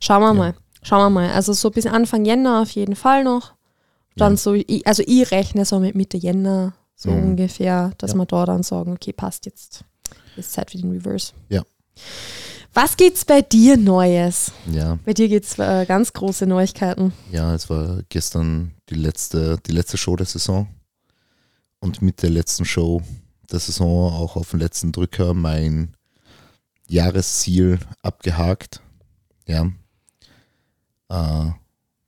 [0.00, 0.54] Schauen wir mal.
[0.82, 1.30] Schauen wir mal.
[1.32, 3.52] Also so bis Anfang Jänner auf jeden Fall noch.
[4.16, 4.36] Dann Ja.
[4.38, 7.24] so, ich- also ich rechne so mit Mitte Jänner so Mhm.
[7.30, 8.16] ungefähr, dass Ja.
[8.16, 9.84] wir da dann sagen, okay, passt jetzt.
[10.36, 11.32] Ist Zeit für den Reverse.
[11.50, 11.62] Ja.
[12.72, 14.52] Was gibt's bei dir Neues?
[14.70, 17.12] Ja, Bei dir gibt's äh, ganz große Neuigkeiten.
[17.32, 20.68] ja, es war gestern die letzte, die letzte Show der Saison.
[21.80, 23.02] Und mit der letzten Show
[23.50, 25.94] der Saison auch auf den letzten Drücker mein
[26.88, 28.80] Jahresziel abgehakt.
[29.46, 29.70] Ja.
[31.08, 31.50] Äh,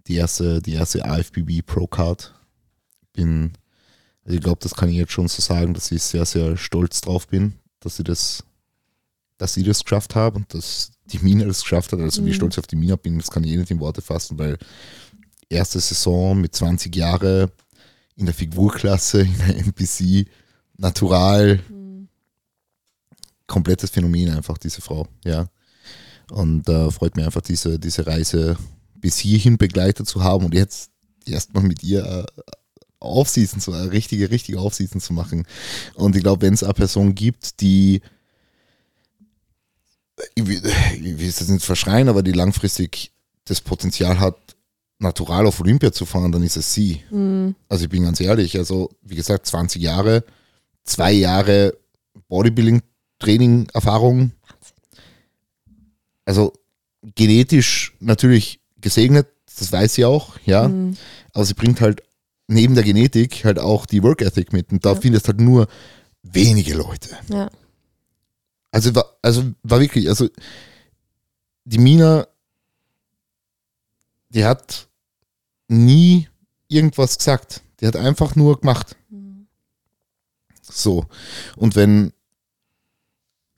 [0.07, 2.35] die erste, die erste AFBB Pro Card.
[3.13, 3.53] Bin,
[4.25, 7.01] also ich glaube, das kann ich jetzt schon so sagen, dass ich sehr, sehr stolz
[7.01, 8.45] drauf bin, dass ich das,
[9.37, 12.01] dass ich das geschafft habe und dass die Mina das geschafft hat.
[12.01, 12.35] Also wie Mhm.
[12.35, 14.59] stolz ich auf die Mina bin, das kann ich eh nicht in Worte fassen, weil
[15.49, 17.51] erste Saison mit 20 Jahre
[18.19, 20.29] in der Figurklasse, in der NPC,
[20.77, 21.61] natural,
[23.47, 25.49] komplettes Phänomen einfach, diese Frau, ja.
[26.31, 28.59] Und äh, freut mich einfach, diese, diese Reise
[28.97, 30.91] bis hierhin begleitet zu haben und jetzt
[31.25, 32.43] erstmal mit ihr äh,
[33.01, 35.47] Aufseason zu, eine richtige, richtige Aufseason zu machen.
[35.95, 38.03] Und ich glaube, wenn es eine Person gibt, die
[40.35, 40.61] ich will,
[40.95, 43.13] ich will es jetzt nicht verschreien, aber die langfristig
[43.45, 44.37] das Potenzial hat,
[44.99, 47.03] natural auf Olympia zu fahren, dann ist es sie.
[47.11, 47.55] Mhm.
[47.69, 50.25] Also ich bin ganz ehrlich, also wie gesagt, 20 Jahre,
[50.85, 51.75] zwei Jahre
[52.29, 54.33] Bodybuilding-Training-Erfahrung.
[56.25, 56.53] Also
[57.15, 60.69] genetisch natürlich gesegnet, das weiß sie auch, ja.
[60.69, 60.97] Mhm.
[61.33, 62.03] Aber sie bringt halt
[62.49, 64.73] neben der Genetik halt auch die Work Ethic mit.
[64.73, 65.01] Und da Ja.
[65.01, 65.69] findest halt nur
[66.23, 67.11] wenige Leute.
[67.31, 67.51] Ja.
[68.71, 70.29] Also war, also war wirklich, also
[71.65, 72.27] die Mina,
[74.31, 74.88] die hat
[75.69, 76.29] nie
[76.69, 77.63] irgendwas gesagt.
[77.81, 78.97] Die hat einfach nur gemacht.
[80.63, 81.07] So.
[81.57, 82.13] Und wenn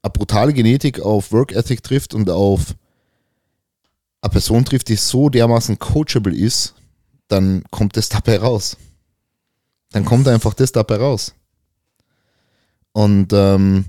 [0.02, 2.74] eine brutale Genetik auf Work Ethic trifft und auf
[4.22, 6.74] eine Person trifft, die so dermaßen coachable ist,
[7.28, 8.76] dann kommt das dabei raus.
[9.92, 11.34] Dann kommt einfach das dabei raus.
[12.92, 13.86] Und ähm,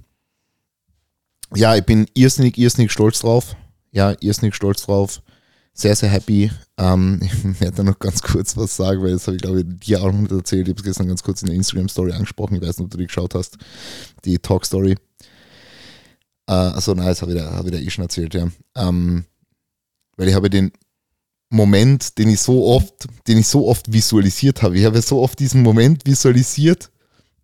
[1.54, 3.56] ja, ich bin irrsinnig, irrsinnig stolz drauf.
[3.92, 5.22] Ja, irrsinnig stolz drauf.
[5.74, 6.52] Sehr, sehr happy.
[6.78, 9.80] Ähm, ich werde da noch ganz kurz was sagen, weil das habe ich, glaube ich,
[9.80, 10.68] dir auch noch erzählt.
[10.68, 12.56] Ich habe es gestern ganz kurz in der Instagram-Story angesprochen.
[12.56, 13.58] Ich weiß nicht, ob du die geschaut hast.
[14.26, 14.96] Die Talk-Story.
[16.48, 18.48] Äh, achso, nein, das habe ich, da- habe ich da eh schon erzählt, ja.
[18.76, 19.26] Ähm,
[20.18, 20.72] weil ich habe den
[21.50, 24.78] Moment, den ich so oft, den ich so oft visualisiert habe.
[24.78, 26.90] Ich habe so oft diesen Moment visualisiert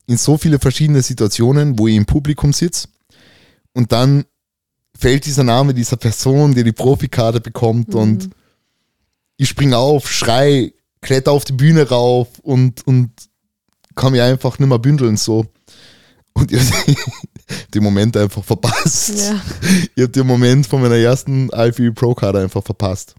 [0.06, 2.88] in so viele verschiedene Situationen, wo ich im Publikum sitze
[3.74, 4.26] und dann
[4.98, 8.30] fällt dieser Name dieser Person, die die Profikarte bekommt und
[9.38, 13.12] ich springe auf, schrei, kletter auf die Bühne rauf und, und
[13.96, 15.46] kann mich einfach nicht mehr bündeln so.
[16.34, 16.86] Und ich hab
[17.74, 19.14] den Moment einfach verpasst.
[19.18, 19.42] Ja.
[19.96, 23.16] Ich habe den Moment von meiner ersten IFB Pro Card einfach verpasst.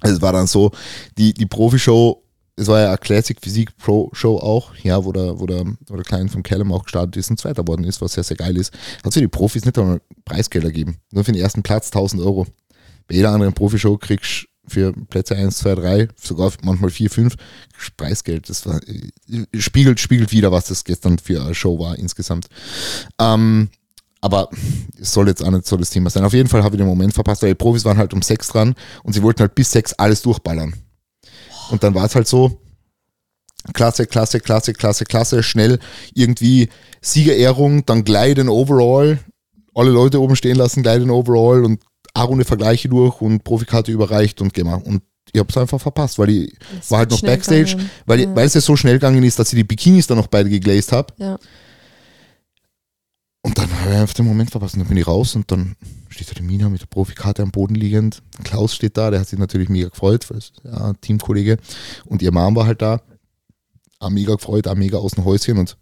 [0.00, 0.72] Also es war dann so,
[1.16, 2.22] die, die Profi-Show,
[2.56, 5.94] es war ja eine Classic Physik Pro Show auch, ja, wo der, wo der, wo
[5.94, 8.56] der Kleine vom Callum auch gestartet ist und Zweiter worden ist, was sehr, sehr geil
[8.56, 8.72] ist.
[9.04, 10.96] Hat für die Profis nicht einmal Preisgelder gegeben.
[11.12, 12.46] Nur für den ersten Platz 1000 Euro.
[13.08, 17.36] Bei jeder anderen Profi-Show kriegst du für Plätze 1, 2, 3, sogar manchmal 4, 5
[17.36, 18.48] kriegst du Preisgeld.
[18.48, 19.10] Das war, äh,
[19.60, 22.48] spiegelt, spiegelt wieder, was das gestern für eine Show war insgesamt.
[23.20, 23.68] Ähm,
[24.22, 24.48] Aber
[24.98, 26.24] es soll jetzt auch nicht so das Thema sein.
[26.24, 28.48] Auf jeden Fall habe ich den Moment verpasst, weil die Profis waren halt um sechs
[28.48, 30.74] dran und sie wollten halt bis sechs alles durchballern.
[31.70, 32.60] Und dann war es halt so,
[33.72, 35.78] Klasse, Klasse, Klasse, Klasse, Klasse, schnell
[36.14, 36.68] irgendwie
[37.00, 39.18] Siegerehrung, dann gleich den Overall,
[39.74, 41.82] alle Leute oben stehen lassen, gleich den Overall und
[42.14, 44.76] eine Runde Vergleiche durch und Profikarte überreicht und mal.
[44.76, 45.02] Und
[45.32, 47.90] ich habe es einfach verpasst, weil ich Das war halt noch Backstage, gegangen.
[48.06, 48.36] weil, Ja.
[48.36, 50.92] weil es ja so schnell gegangen ist, dass ich die Bikinis dann noch beide geglazed
[50.92, 51.12] habe.
[51.18, 51.36] Ja.
[53.42, 55.76] Und dann habe ich einfach den Moment verpasst und dann bin ich raus und dann
[56.16, 58.22] steht da die Mina mit der Profikarte am Boden liegend.
[58.42, 60.26] Klaus steht da, der hat sich natürlich mega gefreut,
[60.64, 61.58] ja, Teamkollege.
[62.06, 63.02] Und ihr Mom war halt da.
[63.98, 65.76] Auch mega gefreut, auch mega aus dem Häuschen und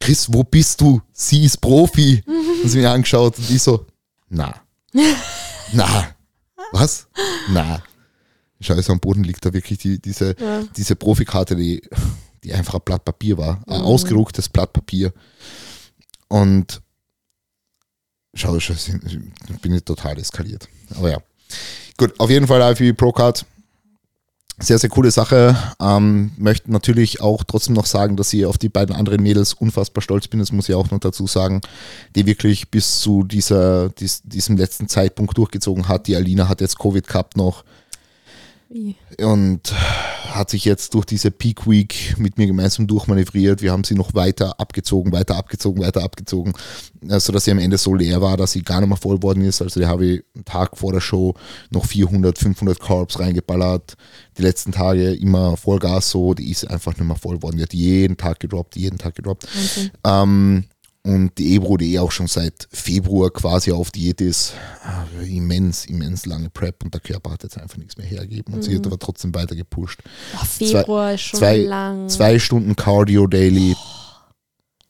[0.00, 1.00] Chris, wo bist du?
[1.12, 2.24] Sie ist Profi.
[2.26, 3.86] Und sie mir angeschaut und ich so,
[4.28, 4.54] na.
[5.72, 6.08] na.
[6.72, 7.06] Was?
[7.50, 7.82] Na.
[8.60, 10.62] Scheiße, am Boden liegt da wirklich die, diese, Ja.
[10.76, 11.82] diese Profikarte, die,
[12.42, 13.62] die einfach ein Blatt Papier war.
[13.66, 15.12] Ein ausgedrucktes Blatt Papier.
[16.28, 16.82] Und
[18.34, 20.68] schau, schau, ich bin ich total eskaliert.
[20.96, 21.18] Aber ja.
[21.96, 23.44] Gut, auf jeden Fall IFB Pro Card.
[24.58, 25.56] Sehr, sehr coole Sache.
[25.80, 30.02] Ähm, möchte natürlich auch trotzdem noch sagen, dass ich auf die beiden anderen Mädels unfassbar
[30.02, 30.40] stolz bin.
[30.40, 31.62] Das muss ich auch noch dazu sagen,
[32.14, 36.06] die wirklich bis zu dieser, dies, diesem letzten Zeitpunkt durchgezogen hat.
[36.06, 37.64] Die Alina hat jetzt Covid gehabt noch
[38.68, 38.94] Wie?
[39.18, 39.74] und
[40.30, 43.62] hat sich jetzt durch diese Peak Week mit mir gemeinsam durchmanövriert.
[43.62, 46.52] Wir haben sie noch weiter abgezogen, weiter abgezogen, weiter abgezogen,
[47.08, 49.44] äh, sodass sie am Ende so leer war, dass sie gar nicht mehr voll worden
[49.44, 49.60] ist.
[49.60, 51.34] Also die habe ich einen Tag vor der Show
[51.70, 53.94] noch 400, 500 Carbs reingeballert.
[54.38, 57.56] Die letzten Tage immer Vollgas so, die ist einfach nicht mehr voll worden.
[57.56, 59.46] Die hat jeden Tag gedroppt, jeden Tag gedroppt.
[59.54, 59.90] Wahnsinn.
[60.04, 60.64] Ähm,
[61.04, 64.54] und die Ebro, die eh auch schon seit Februar quasi auf Diät ist,
[65.20, 68.54] äh, immens, immens lange Prep und der Körper hat jetzt einfach nichts mehr hergegeben.
[68.54, 70.00] Und sie hat aber trotzdem weiter gepusht.
[70.40, 72.08] Oh, Februar ist schon zwei, lang.
[72.08, 73.74] Zwei Stunden Cardio daily,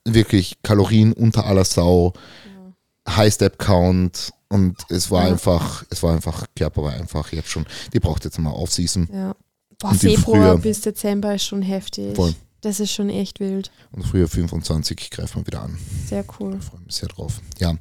[0.05, 2.13] wirklich Kalorien unter aller Sau,
[3.09, 5.33] High Step Count und es war Ja.
[5.33, 9.35] einfach, es war einfach, Körper war einfach jetzt schon, die braucht jetzt mal Off-Season Ja.
[9.79, 12.15] Boah, Februar Frühjahr- bis Dezember ist schon heftig.
[12.15, 12.35] Voll.
[12.63, 13.71] Das ist schon echt wild.
[13.91, 15.77] und früher 25 greifen wir wieder an.
[16.07, 16.57] Sehr cool.
[16.59, 17.41] Ich freue mich sehr drauf.
[17.59, 17.75] Ja.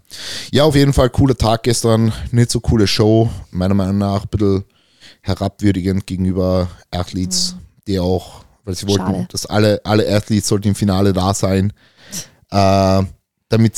[0.51, 2.11] ja, auf jeden Fall cooler Tag gestern.
[2.31, 3.29] Nicht so coole Show.
[3.51, 4.65] Meiner Meinung nach ein bisschen
[5.21, 7.55] herabwürdigend gegenüber Athletes,
[7.87, 9.27] die auch, weil sie wollten, Schade.
[9.31, 11.73] dass alle, alle Athletes sollten im Finale da sein,
[12.49, 13.03] äh,
[13.49, 13.73] damit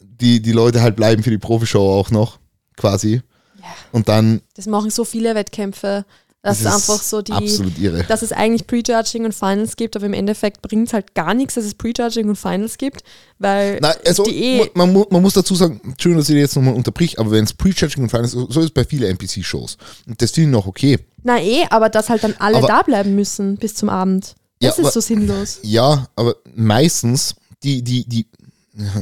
[0.00, 2.38] die, die Leute halt bleiben für die Profishow auch noch,
[2.76, 3.22] quasi.
[3.58, 3.64] Ja.
[3.90, 6.04] Und dann Das machen so viele Wettkämpfe.
[6.40, 8.04] Das, ist einfach so die, absolut irre.
[8.04, 11.54] dass es eigentlich Prejudging und Finals gibt, aber im Endeffekt bringt es halt gar nichts,
[11.54, 13.02] dass es Prejudging und Finals gibt,
[13.38, 16.54] weil Nein, also die eh- man, mu- man muss dazu sagen, Entschuldigung, dass ich jetzt
[16.54, 19.76] nochmal unterbrich, aber wenn es Pre-Judging und Finals, so ist es bei vielen NPC-Shows.
[20.06, 20.98] Und das finde ich noch okay.
[21.24, 24.36] na eh, aber dass halt dann alle Aber- da bleiben müssen bis zum Abend.
[24.62, 25.58] Ja, Das ist aber- so sinnlos.
[25.62, 28.26] Ja, aber meistens die, die, die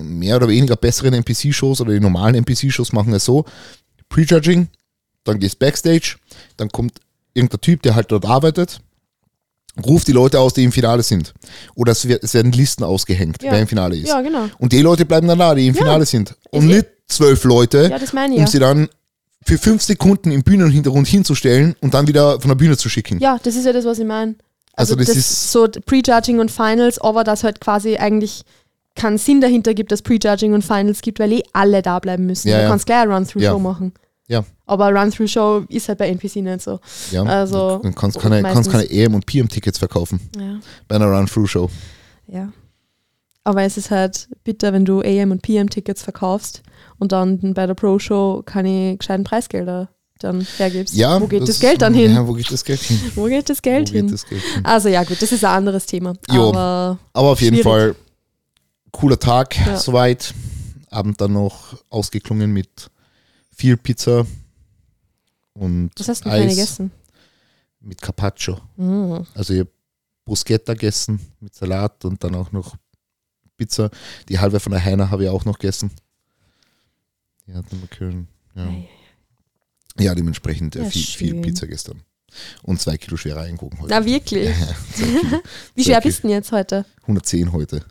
[0.03, 3.45] mehr oder weniger besseren NPC-Shows oder die normalen NPC-Shows machen es so:
[4.09, 4.69] Prejudging,
[5.25, 6.17] dann gehst Backstage,
[6.57, 6.99] dann kommt
[7.37, 8.81] irgendein Typ, der halt dort arbeitet,
[9.85, 11.35] ruft die Leute aus, die im Finale sind.
[11.75, 13.53] Oder es, wird, es werden Listen ausgehängt, Ja.
[13.53, 14.09] wer im Finale ist.
[14.09, 14.47] Ja, genau.
[14.59, 15.83] Und die Leute bleiben dann da, die im Ja.
[15.83, 16.35] Finale sind.
[16.51, 18.89] Und eh- nicht zwölf Leute, das ich um sie dann
[19.45, 23.21] für fünf Sekunden im Bühnenhintergrund hinzustellen und dann wieder von der Bühne zu schicken.
[23.21, 24.35] Ja, das ist ja das, was ich meine.
[24.73, 28.43] Also Also, das das, ist- so Prejudging und Finals, aber dass halt quasi eigentlich
[28.95, 32.49] keinen Sinn dahinter gibt, dass Prejudging und Finals gibt, weil eh alle da bleiben müssen.
[32.49, 33.93] Ja, du kannst gleich eine Run-Through-Show machen.
[34.29, 34.45] Ja.
[34.67, 36.81] Aber Run-Through-Show ist halt bei NPC nicht so.
[37.13, 40.59] Ja, Also, dann kannst keine, kannst keine EM und PM-Tickets verkaufen Ja.
[40.89, 41.71] bei einer Run-Through-Show.
[42.29, 42.53] ja.
[43.45, 46.65] Aber es ist halt bitter, wenn du AM und PM-Tickets verkaufst
[46.99, 50.95] und dann bei der Pro-Show keine gescheiten Preisgelder dann hergibst.
[50.97, 52.13] Ja, wo geht das, Geld dann hin?
[52.13, 52.99] Ja, wo geht das Geld hin?
[53.15, 54.07] Wo geht das Geld hin?
[54.09, 54.65] geht das Geld hin?
[54.65, 56.15] Also ja, gut, das ist ein anderes Thema.
[56.29, 56.49] Jo.
[56.49, 57.65] Aber Aber auf jeden Schwierig.
[57.65, 57.95] Fall
[58.91, 59.77] cooler Tag Ja.
[59.77, 60.35] soweit.
[60.91, 62.89] Abend dann noch ausgeklungen mit
[63.57, 64.27] viel Pizza
[65.55, 66.91] und was hast du Eis denn gegessen?
[67.81, 68.61] mit Carpaccio.
[68.77, 69.23] Mm.
[69.35, 69.71] Also ich habe
[70.25, 72.77] Bruschetta gegessen mit Salat und dann auch noch
[73.57, 73.91] Pizza.
[74.29, 75.91] Die halbe von der Heiner habe ich auch noch gegessen.
[77.47, 78.29] Die hat noch mal können.
[78.55, 78.69] Ja.
[79.99, 81.41] Ja, dementsprechend äh, Ja, viel, viel.
[81.41, 82.03] Pizza gestern.
[82.65, 83.89] Und zwei Kilo schwerer eingewogen heute.
[83.91, 84.51] Na wirklich?
[84.51, 85.43] Ja, Kilo.
[85.75, 86.09] Wie schwer Kilo.
[86.11, 86.85] bist du denn jetzt heute?
[87.03, 87.85] 110 heute.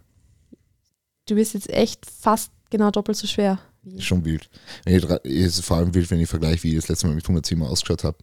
[1.27, 3.59] Du bist jetzt echt fast genau doppelt so schwer.
[3.85, 4.49] Ist schon wild.
[5.23, 7.67] Ist vor allem wild, wenn ich vergleiche, wie ich das letzte Mal mit 110 Mal
[7.67, 8.17] ausgeschaut habe.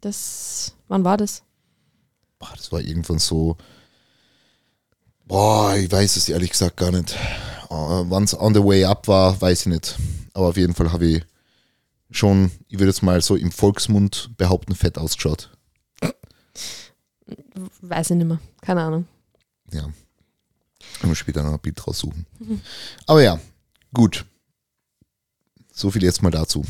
[0.00, 1.42] Das, wann war das?
[2.38, 3.56] Boah, das war irgendwann so.
[5.26, 7.16] Boah, ich weiß es ehrlich gesagt gar nicht.
[7.70, 9.96] Uh, Wann es on the way up war, weiß ich nicht.
[10.32, 11.22] Aber auf jeden Fall habe ich
[12.10, 15.50] schon, ich würde jetzt mal so im Volksmund behaupten, fett ausgeschaut.
[17.80, 18.40] Weiß ich nicht mehr.
[18.60, 19.06] Keine Ahnung.
[19.72, 19.88] Ja.
[21.02, 22.26] Und später noch ein Bild raussuchen.
[23.06, 23.38] Aber ja,
[23.92, 24.26] gut.
[25.72, 26.64] So viel jetzt mal dazu.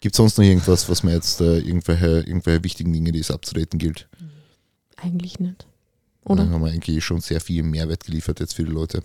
[0.00, 3.30] Gibt es sonst noch irgendwas, was mir jetzt äh, irgendwelche, irgendwelche wichtigen Dinge, die es
[3.30, 4.08] abzudaten gilt?
[4.96, 5.66] Eigentlich nicht.
[6.24, 6.34] Oder?
[6.34, 6.44] Oder?
[6.44, 9.02] Dann haben wir eigentlich schon sehr viel Mehrwert geliefert jetzt für die Leute.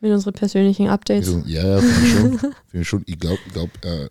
[0.00, 1.28] Mit unseren persönlichen Updates.
[1.28, 2.38] Also, ja, ja, finde ich schon.
[2.38, 3.02] Find ich schon.
[3.06, 4.08] Ich glaube, glaub, äh,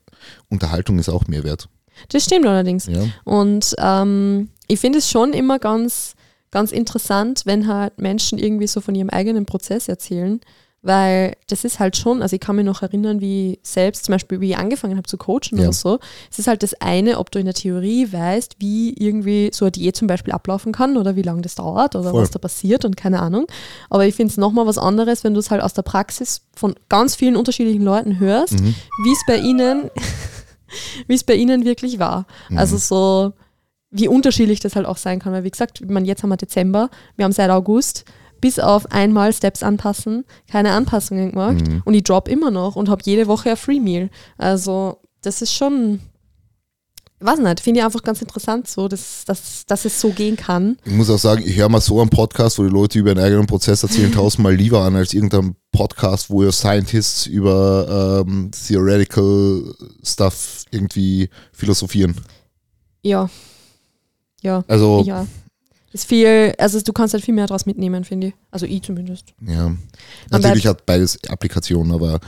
[0.49, 1.69] Unterhaltung ist auch Mehrwert.
[2.09, 2.87] Das stimmt allerdings.
[2.87, 3.05] Ja.
[3.23, 6.15] Und ähm, ich finde es schon immer ganz,
[6.51, 10.41] ganz interessant, wenn halt Menschen irgendwie so von ihrem eigenen Prozess erzählen,
[10.87, 14.39] weil das ist halt schon, also ich kann mich noch erinnern, wie selbst zum Beispiel,
[14.39, 15.63] wie ich angefangen habe zu coachen Ja.
[15.65, 15.99] oder so.
[16.31, 19.71] Es ist halt das eine, ob du in der Theorie weißt, wie irgendwie so eine
[19.73, 22.21] Diät zum Beispiel ablaufen kann oder wie lange das dauert oder Voll.
[22.21, 23.47] was da passiert und keine Ahnung.
[23.89, 26.73] Aber ich finde es nochmal was anderes, wenn du es halt aus der Praxis von
[26.87, 28.73] ganz vielen unterschiedlichen Leuten hörst, Mhm.
[29.03, 29.91] wie es bei ihnen,
[31.07, 32.25] wie es bei ihnen wirklich war.
[32.49, 32.57] Mhm.
[32.57, 33.33] Also so,
[33.91, 35.33] wie unterschiedlich das halt auch sein kann.
[35.33, 38.05] Weil wie gesagt, ich meine, jetzt haben wir Dezember, wir haben seit August,
[38.41, 41.81] bis auf einmal Steps anpassen, keine Anpassungen gemacht Mhm.
[41.85, 44.09] und ich drop immer noch und habe jede Woche ein Free Meal.
[44.37, 45.99] Also das ist schon,
[47.19, 50.77] weiß nicht, finde ich einfach ganz interessant so, dass, dass, dass es so gehen kann.
[50.85, 53.19] Ich muss auch sagen, ich höre mal so einen Podcast, wo die Leute über ihren
[53.23, 59.73] eigenen Prozess erzählen, tausendmal lieber an, als irgendein Podcast, wo ja Scientists über ähm, Theoretical
[60.03, 62.15] Stuff irgendwie philosophieren.
[63.01, 63.29] Ja.
[64.41, 64.63] Ja.
[64.67, 65.25] Also, Ja.
[65.97, 68.33] Ist viel, also du kannst halt viel mehr daraus mitnehmen, finde ich.
[68.51, 69.33] Also ich zumindest.
[69.41, 69.75] ja.
[70.29, 72.19] Natürlich hat beides Applikationen, aber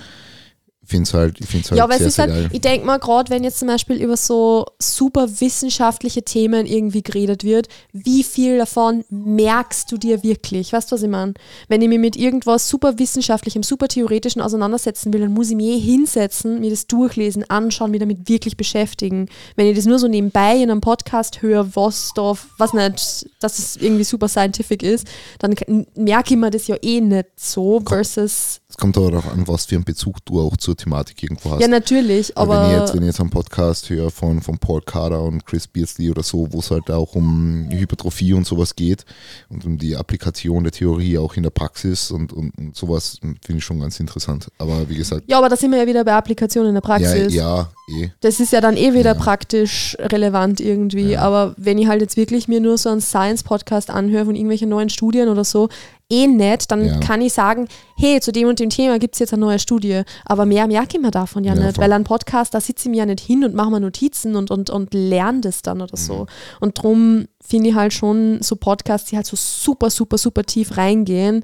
[0.89, 2.49] finde es halt, ich find's halt ja, aber es sehr, ist sehr halt, geil.
[2.51, 7.43] ich denke mal, gerade wenn jetzt zum Beispiel über so super wissenschaftliche Themen irgendwie geredet
[7.43, 10.73] wird, wie viel davon merkst du dir wirklich?
[10.73, 11.33] Weißt du, was ich meine?
[11.67, 15.67] Wenn ich mich mit irgendwas super wissenschaftlichem, super theoretischen auseinandersetzen will, dann muss ich mich
[15.67, 19.29] eh hinsetzen, mir das durchlesen, anschauen, mich damit wirklich beschäftigen.
[19.55, 23.59] Wenn ich das nur so nebenbei in einem Podcast höre, was da, was nicht, dass
[23.59, 25.07] es irgendwie super scientific ist,
[25.39, 25.55] dann
[25.95, 29.65] merke ich mir das ja eh nicht so versus, Es kommt aber darauf an, was
[29.65, 31.61] für einen Bezug du auch zur Thematik irgendwo hast.
[31.61, 34.57] ja natürlich, Weil aber wenn, ich jetzt, wenn ich jetzt einen Podcast höre von, von
[34.57, 38.75] Paul Carter und Chris Beardsley oder so, wo es halt auch um Hypertrophie und sowas
[38.75, 39.05] geht
[39.49, 43.57] und um die Applikation der Theorie auch in der Praxis und, und, und sowas, finde
[43.59, 44.47] ich schon ganz interessant.
[44.57, 46.97] Aber wie gesagt, Ja, aber da sind wir ja wieder bei Applikationen in der ja,
[46.97, 47.33] Praxis.
[47.33, 48.09] ja, eh.
[48.21, 49.13] Das ist ja dann eh wieder Ja.
[49.13, 51.11] praktisch relevant irgendwie.
[51.11, 51.21] Ja.
[51.21, 54.89] Aber wenn ich halt jetzt wirklich mir nur so einen Science-Podcast anhöre von irgendwelchen neuen
[54.89, 55.69] Studien oder so,
[56.11, 56.99] eh nicht, dann Ja.
[56.99, 60.01] kann ich sagen, hey, zu dem und dem Thema gibt es jetzt eine neue Studie.
[60.25, 61.83] Aber mehr merke ich mir davon ja, Ja, nicht, voll.
[61.85, 64.49] weil ein Podcast, da sitze ich mir ja nicht hin und mache mir Notizen und,
[64.49, 66.03] und, und lerne das dann oder Mhm.
[66.03, 66.25] so.
[66.59, 70.77] Und drum finde ich halt schon so Podcasts, die halt so super, super, super tief
[70.77, 71.43] reingehen,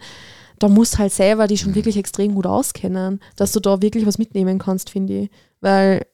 [0.58, 1.75] da musst halt selber die schon Mhm.
[1.75, 5.30] wirklich extrem gut auskennen, dass du da wirklich was mitnehmen kannst, finde ich.
[5.62, 6.06] Weil,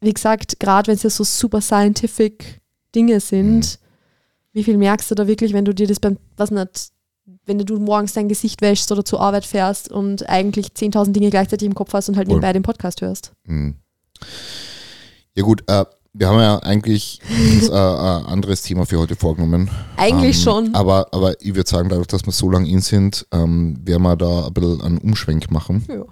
[0.00, 2.60] wie gesagt, gerade wenn es ja so super scientific
[2.94, 3.78] Dinge sind,
[4.52, 6.88] wie viel merkst du da wirklich, wenn du dir das beim, was nicht,
[7.46, 11.66] wenn du morgens dein Gesicht wäschst oder zur Arbeit fährst und eigentlich 10.000 Dinge gleichzeitig
[11.66, 12.36] im Kopf hast und halt Voll.
[12.36, 13.32] nebenbei den Podcast hörst.
[13.46, 13.76] Hm.
[15.34, 19.70] Ja gut, äh, wir haben ja eigentlich uns, äh, ein anderes Thema für heute vorgenommen.
[19.96, 20.74] Eigentlich Ähm, schon.
[20.74, 24.16] Aber, aber ich würde sagen, dadurch, dass wir so lange in sind, ähm, werden wir
[24.16, 25.84] da ein bisschen einen Umschwenk machen.
[25.88, 26.04] Ja.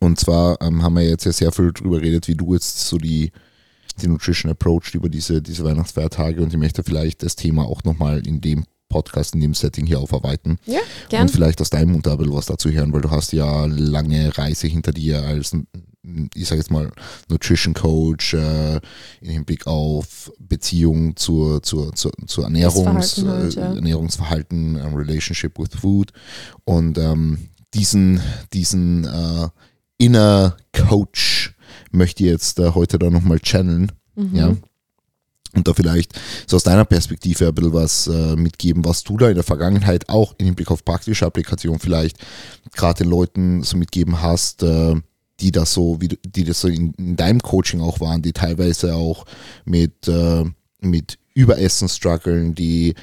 [0.00, 2.98] Und zwar ähm, haben wir jetzt ja sehr viel drüber geredet, wie du jetzt so
[2.98, 3.30] die,
[4.02, 8.26] die Nutrition approached über diese, diese Weihnachtsfeiertage und ich möchte vielleicht das Thema auch nochmal
[8.26, 11.22] in dem Podcast, in dem Setting hier aufarbeiten Ja, gern.
[11.22, 14.36] und vielleicht aus deinem Mund ein bisschen was dazu hören, weil du hast ja lange
[14.36, 15.54] Reise hinter dir als,
[16.34, 16.90] ich sage jetzt mal,
[17.28, 18.76] Nutrition Coach äh,
[19.20, 23.72] im Hinblick auf Beziehung zur, zur, zur, zur Ernährungs, Essverhalten halt, ja.
[23.72, 26.12] äh, Ernährungsverhalten, ähm, Relationship with Food
[26.64, 28.20] und ähm, diesen,
[28.52, 29.48] diesen äh,
[29.98, 31.54] Inner Coach
[31.90, 33.92] möchte ich jetzt äh, heute da nochmal channeln.
[34.14, 34.34] Mhm.
[34.36, 34.56] Ja.
[35.54, 36.12] Und da vielleicht
[36.46, 40.08] so aus deiner Perspektive ein bisschen was äh, mitgeben, was du da in der Vergangenheit
[40.08, 42.18] auch im Hinblick auf praktische Applikation vielleicht
[42.74, 44.94] gerade den Leuten so mitgeben hast, äh,
[45.40, 49.24] die das so, die das so in, in deinem Coaching auch waren, die teilweise auch
[49.64, 50.44] mit, äh,
[50.80, 52.94] mit Überessen strugglen, die,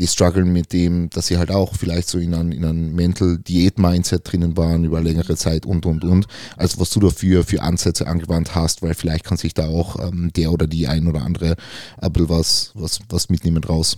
[0.00, 4.56] die strugglen mit dem, dass sie halt auch vielleicht so in einem, in Mental-Diät-Mindset drinnen
[4.56, 6.26] waren über längere Zeit und, und, und.
[6.56, 10.32] Also was du dafür für Ansätze angewandt hast, weil vielleicht kann sich da auch ähm,
[10.34, 11.54] der oder die ein oder andere
[11.98, 13.96] ein bisschen was, was, was mitnehmen draus.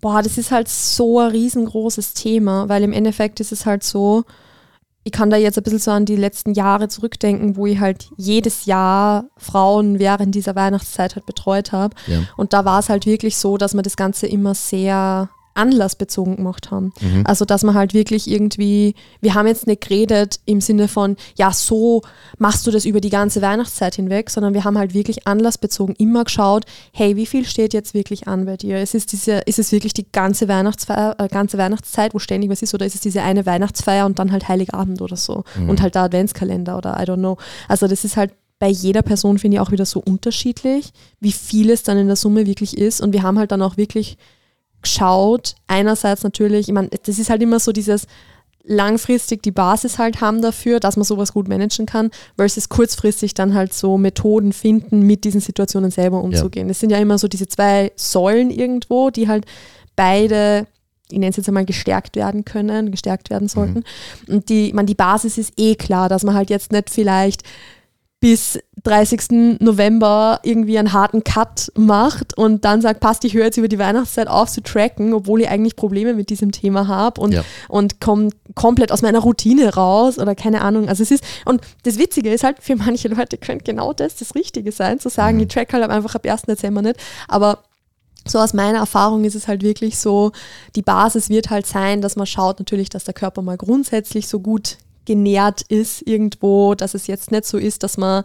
[0.00, 4.24] Boah, das ist halt so ein riesengroßes Thema, weil im Endeffekt ist es halt so,
[5.04, 8.10] ich kann da jetzt ein bisschen so an die letzten Jahre zurückdenken, wo ich halt
[8.16, 11.94] jedes Jahr Frauen während dieser Weihnachtszeit halt betreut habe.
[12.06, 12.20] Ja.
[12.36, 16.70] Und da war es halt wirklich so, dass man das Ganze immer sehr anlassbezogen gemacht
[16.70, 16.92] haben.
[17.00, 17.24] Mhm.
[17.26, 21.52] Also, dass man halt wirklich irgendwie, wir haben jetzt nicht geredet im Sinne von, ja,
[21.52, 22.02] so
[22.38, 26.24] machst du das über die ganze Weihnachtszeit hinweg, sondern wir haben halt wirklich anlassbezogen immer
[26.24, 28.80] geschaut, hey, wie viel steht jetzt wirklich an bei dir?
[28.82, 32.62] Ist es, diese, ist es wirklich die ganze, Weihnachtsfeier, äh, ganze Weihnachtszeit, wo ständig was
[32.62, 35.44] ist, oder ist es diese eine Weihnachtsfeier und dann halt Heiligabend oder so?
[35.56, 35.70] Mhm.
[35.70, 37.36] Und halt der Adventskalender oder I don't know.
[37.68, 38.32] Also, das ist halt
[38.62, 42.14] bei jeder Person, finde ich, auch wieder so unterschiedlich, wie viel es dann in der
[42.14, 43.00] Summe wirklich ist.
[43.00, 44.18] Und wir haben halt dann auch wirklich
[44.82, 48.06] geschaut, einerseits natürlich, ich meine, das ist halt immer so dieses
[48.64, 53.54] langfristig die Basis halt haben dafür, dass man sowas gut managen kann, versus kurzfristig dann
[53.54, 56.68] halt so Methoden finden, mit diesen Situationen selber umzugehen.
[56.68, 59.46] Das sind ja immer so diese zwei Säulen irgendwo, die halt
[59.96, 60.66] beide
[61.12, 63.84] ich nenne es jetzt einmal, gestärkt werden können, gestärkt werden sollten.
[64.28, 67.42] Und die, man, die Basis ist eh klar, dass man halt jetzt nicht vielleicht
[68.22, 69.58] bis 30.
[69.58, 73.80] November irgendwie einen harten Cut macht und dann sagt, passt, ich höre jetzt über die
[73.80, 77.42] Weihnachtszeit auf zu tracken, obwohl ich eigentlich Probleme mit diesem Thema habe und, Ja.
[77.68, 80.88] und komme komplett aus meiner Routine raus oder keine Ahnung.
[80.88, 84.36] Also es ist, und das Witzige ist halt, für manche Leute könnte genau das das
[84.36, 86.42] Richtige sein, zu sagen, ich track halt einfach ab 1.
[86.42, 87.64] Dezember nicht, aber
[88.24, 90.30] so aus meiner Erfahrung ist es halt wirklich so,
[90.76, 94.38] die Basis wird halt sein, dass man schaut natürlich, dass der Körper mal grundsätzlich so
[94.38, 98.24] gut genährt ist irgendwo, dass es jetzt nicht so ist, dass man,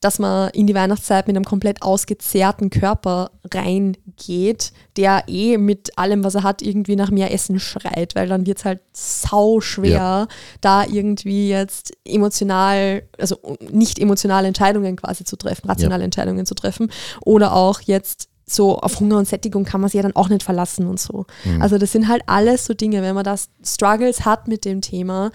[0.00, 6.22] dass man in die Weihnachtszeit mit einem komplett ausgezehrten Körper reingeht, der eh mit allem,
[6.22, 10.28] was er hat, irgendwie nach mehr Essen schreit, weil dann wird es halt sau schwer,
[10.60, 13.38] da irgendwie jetzt emotional, also
[13.70, 16.90] nicht emotionale Entscheidungen quasi zu treffen, rationale Entscheidungen zu treffen
[17.24, 20.44] oder auch jetzt so auf Hunger und Sättigung kann man sich ja dann auch nicht
[20.44, 21.26] verlassen und so.
[21.58, 25.32] Also das sind halt alles so Dinge, wenn man das Struggles hat mit dem Thema,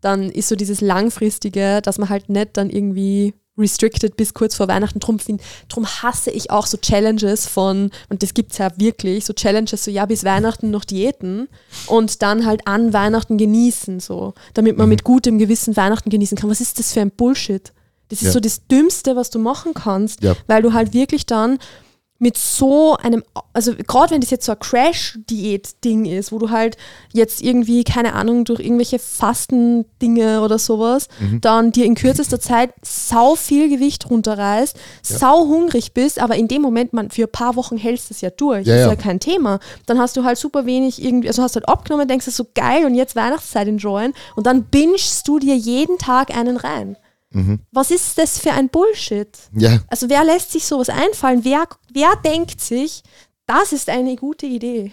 [0.00, 4.68] dann ist so dieses langfristige, dass man halt nicht dann irgendwie restricted bis kurz vor
[4.68, 5.00] Weihnachten.
[5.00, 9.24] Drum, find, drum hasse ich auch so Challenges von, und das gibt es ja wirklich,
[9.24, 11.48] so Challenges, so ja, bis Weihnachten noch Diäten
[11.88, 16.48] und dann halt an Weihnachten genießen, so, damit man mit gutem Gewissen Weihnachten genießen kann.
[16.50, 17.72] Was ist das für ein Bullshit?
[18.10, 18.32] Das ist Ja.
[18.32, 20.36] so das Dümmste, was du machen kannst, Ja.
[20.46, 21.58] weil du halt wirklich dann
[22.20, 26.76] mit so einem, also gerade wenn das jetzt so ein Crash-Diät-Ding ist, wo du halt
[27.12, 31.08] jetzt irgendwie, keine Ahnung, durch irgendwelche Fastendinge oder sowas,
[31.40, 36.62] dann dir in kürzester Zeit sau viel Gewicht runterreißt, sau hungrig bist, aber in dem
[36.62, 38.88] Moment, man, für ein paar Wochen hältst du es ja durch, Ja, ist ja.
[38.88, 39.60] ja kein Thema.
[39.86, 42.84] Dann hast du halt super wenig irgendwie, also hast halt abgenommen, denkst du so geil
[42.84, 46.96] und jetzt Weihnachtszeit enjoyen und dann bingest du dir jeden Tag einen rein.
[47.72, 49.28] Was ist das für ein Bullshit?
[49.52, 51.44] Ja, Also wer lässt sich sowas einfallen?
[51.44, 53.02] Wer, wer denkt sich,
[53.46, 54.92] das ist eine gute Idee?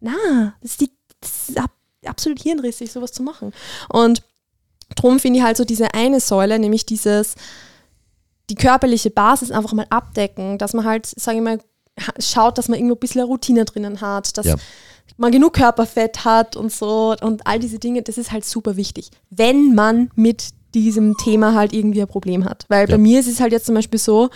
[0.00, 1.70] Na, das ist, die, das ist ab,
[2.06, 3.52] absolut hirnrissig, sowas zu machen.
[3.88, 4.22] Und
[4.94, 7.34] drum finde ich halt so diese eine Säule, nämlich dieses,
[8.50, 11.58] die körperliche Basis einfach mal abdecken, dass man halt, sage ich mal,
[12.00, 14.56] ha- schaut, dass man irgendwo ein bisschen Routine drinnen hat, dass Ja.
[15.16, 19.10] man genug Körperfett hat und so und all diese Dinge, das ist halt super wichtig,
[19.30, 22.66] wenn man mit diesem Thema halt irgendwie ein Problem hat.
[22.68, 22.98] Weil bei Ja.
[22.98, 24.28] mir ist es halt jetzt zum Beispiel so,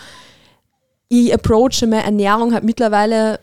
[1.09, 3.39] ich approache meine Ernährung halt mittlerweile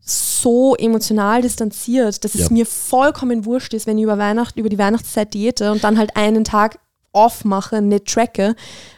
[0.00, 2.52] so emotional distanziert, dass es Ja.
[2.52, 6.16] mir vollkommen wurscht ist, wenn ich über Weihnachten, über die Weihnachtszeit diete und dann halt
[6.16, 6.78] einen Tag
[7.12, 8.54] off mache, nicht tracke,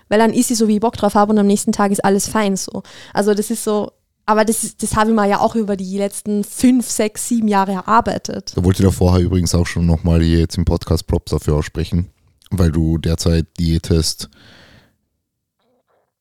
[0.09, 2.05] weil dann ist sie so, wie ich Bock drauf habe und am nächsten Tag ist
[2.05, 2.83] alles fein so.
[3.15, 3.93] Also das ist so,
[4.27, 7.49] aber das, ist, das habe ich mal ja auch über die letzten fünf, sechs, sieben
[7.49, 8.53] Jahre erarbeitet.
[8.55, 11.55] da wollte ich da vorher übrigens auch schon nochmal hier jetzt im Podcast Props dafür
[11.57, 12.11] aussprechen,
[12.51, 14.29] weil du derzeit diätest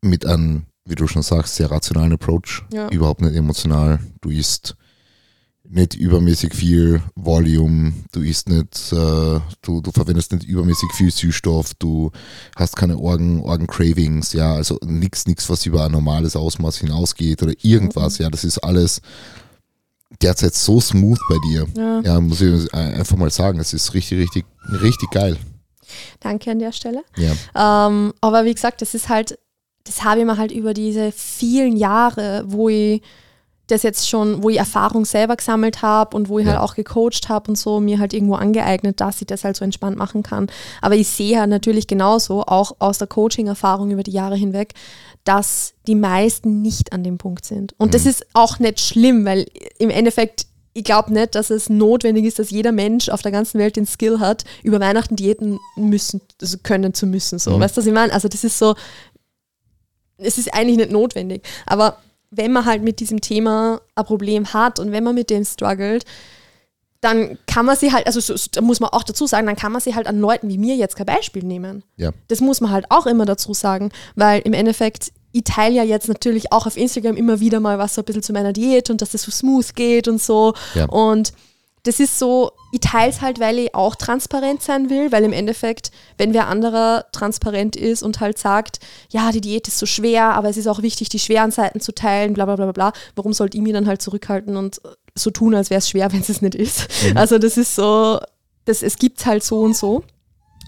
[0.02, 2.90] mit einem, wie du schon sagst, sehr rationalen Approach, Ja.
[2.90, 4.00] überhaupt nicht emotional.
[4.22, 4.76] Du isst
[5.70, 11.74] nicht übermäßig viel Volume, du isst nicht, äh, du, du verwendest nicht übermäßig viel Süßstoff,
[11.74, 12.12] du
[12.56, 17.52] hast keine Organ, Organ-Cravings, ja, also nichts, nichts, was über ein normales Ausmaß hinausgeht oder
[17.64, 19.02] irgendwas, ja, das ist alles
[20.22, 21.68] derzeit so smooth bei dir.
[21.76, 22.00] Ja.
[22.02, 25.36] Ja, muss ich einfach mal sagen, es ist richtig, richtig, richtig geil.
[26.20, 27.04] Danke an der Stelle.
[27.18, 29.38] Ja, Ähm, aber wie gesagt, das ist halt,
[29.86, 33.02] das habe ich mir halt über diese vielen Jahre, wo ich
[33.68, 36.54] das jetzt schon, wo ich Erfahrung selber gesammelt habe und wo ich Ja.
[36.54, 39.66] halt auch gecoacht habe und so, mir halt irgendwo angeeignet, dass ich das halt so
[39.66, 40.48] entspannt machen kann.
[40.82, 44.74] Aber ich sehe halt natürlich genauso, auch aus der Coaching-Erfahrung über die Jahre hinweg,
[45.26, 47.74] dass die meisten nicht an dem Punkt sind.
[47.78, 49.46] Und das ist auch nicht schlimm, weil
[49.80, 50.48] im Endeffekt
[50.78, 53.88] ich glaube nicht, dass es notwendig ist, dass jeder Mensch auf der ganzen Welt den
[53.88, 57.40] Skill hat, über Weihnachten Diäten müssen, also können zu müssen.
[57.40, 57.58] So.
[57.58, 57.62] Mhm.
[57.62, 58.14] Weißt du, was ich meine?
[58.14, 58.76] Also das ist so,
[60.18, 61.42] es ist eigentlich nicht notwendig.
[61.66, 61.98] Aber
[62.30, 66.06] wenn man halt mit diesem Thema ein Problem hat und wenn man mit dem struggelt,
[67.02, 69.72] dann kann man sie halt, also so, da muss man auch dazu sagen, dann kann
[69.72, 71.84] man sie halt an Leuten wie mir jetzt kein Beispiel nehmen.
[71.96, 75.84] ja, Das muss man halt auch immer dazu sagen, weil im Endeffekt, ich teile ja
[75.84, 78.90] jetzt natürlich auch auf Instagram immer wieder mal was so ein bisschen zu meiner Diät
[78.90, 80.54] und dass das so smooth geht und so.
[80.74, 80.86] Ja.
[80.86, 81.32] Und
[81.84, 85.32] das ist so, ich teile es halt, weil ich auch transparent sein will, weil im
[85.32, 88.80] Endeffekt, wenn wer anderer transparent ist und halt sagt,
[89.10, 91.94] ja, die Diät ist so schwer, aber es ist auch wichtig, die schweren Seiten zu
[91.94, 94.82] teilen, bla bla bla bla, warum sollte ich mir dann halt zurückhalten und
[95.14, 96.88] so tun, als wäre es schwer, wenn es es nicht ist?
[97.04, 97.18] Mhm.
[97.18, 98.20] Also das ist so,
[98.66, 100.04] das, es gibt halt so und so.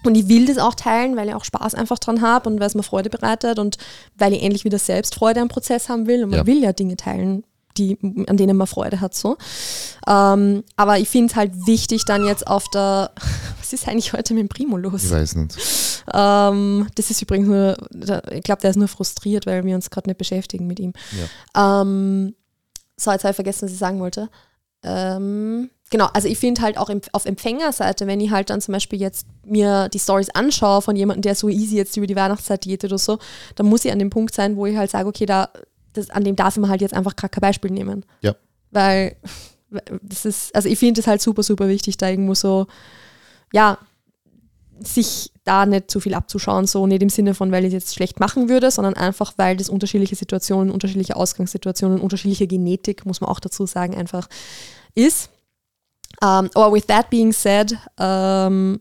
[0.04, 2.66] Und ich will das auch teilen, weil ich auch Spaß einfach dran habe und weil
[2.66, 3.76] es mir Freude bereitet und
[4.16, 6.24] weil ich ähnlich wieder selbst Freude am Prozess haben will.
[6.24, 6.46] Und man Ja.
[6.46, 7.44] will ja Dinge teilen,
[7.76, 9.14] die, an denen man Freude hat.
[9.14, 9.36] So.
[10.06, 13.12] Ähm, aber ich finde es halt wichtig, dann jetzt auf der,
[13.58, 15.04] was ist eigentlich heute mit dem Primo los?
[15.04, 15.56] Ich weiß nicht.
[16.12, 17.76] Ähm, das ist übrigens nur,
[18.32, 20.92] ich glaube, der ist nur frustriert, weil wir uns gerade nicht beschäftigen mit ihm.
[21.56, 22.34] Ähm,
[22.96, 24.28] so, jetzt habe ich vergessen, was ich sagen wollte.
[24.82, 29.00] Ähm, genau, also ich finde halt auch auf Empfängerseite, wenn ich halt dann zum Beispiel
[29.00, 32.84] jetzt mir die Stories anschaue von jemandem, der so easy jetzt über die Weihnachtszeit diät
[32.84, 33.18] oder so,
[33.56, 35.50] dann muss ich an dem Punkt sein, wo ich halt sage, okay, da,
[35.92, 38.06] das, an dem darf man halt jetzt einfach gerade kein Beispiel nehmen.
[38.22, 38.34] Ja.
[38.70, 39.16] Weil
[40.02, 42.66] das ist, also ich finde es halt super, super wichtig, da irgendwo so,
[43.52, 43.78] ja,
[44.82, 47.94] sich da nicht zu viel abzuschauen, so nicht im Sinne von, weil ich es jetzt
[47.94, 53.28] schlecht machen würde, sondern einfach, weil das unterschiedliche Situationen, unterschiedliche Ausgangssituationen, unterschiedliche Genetik, muss man
[53.28, 54.28] auch dazu sagen, einfach
[54.94, 55.30] ist.
[56.22, 58.80] Ähm, aber with that being said, ähm,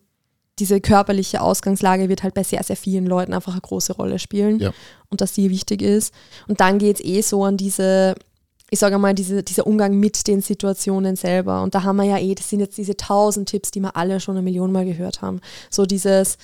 [0.60, 4.60] diese körperliche Ausgangslage wird halt bei sehr, sehr vielen Leuten einfach eine große Rolle spielen
[4.60, 4.74] Ja.
[5.10, 6.14] und dass die wichtig ist.
[6.48, 8.16] Und dann geht es eh so an diese,
[8.70, 11.64] ich sage mal, diese, dieser Umgang mit den Situationen selber.
[11.64, 14.20] Und da haben wir ja eh, das sind jetzt diese tausend Tipps, die wir alle
[14.20, 15.40] schon eine Million Mal gehört haben.
[15.70, 16.38] So dieses,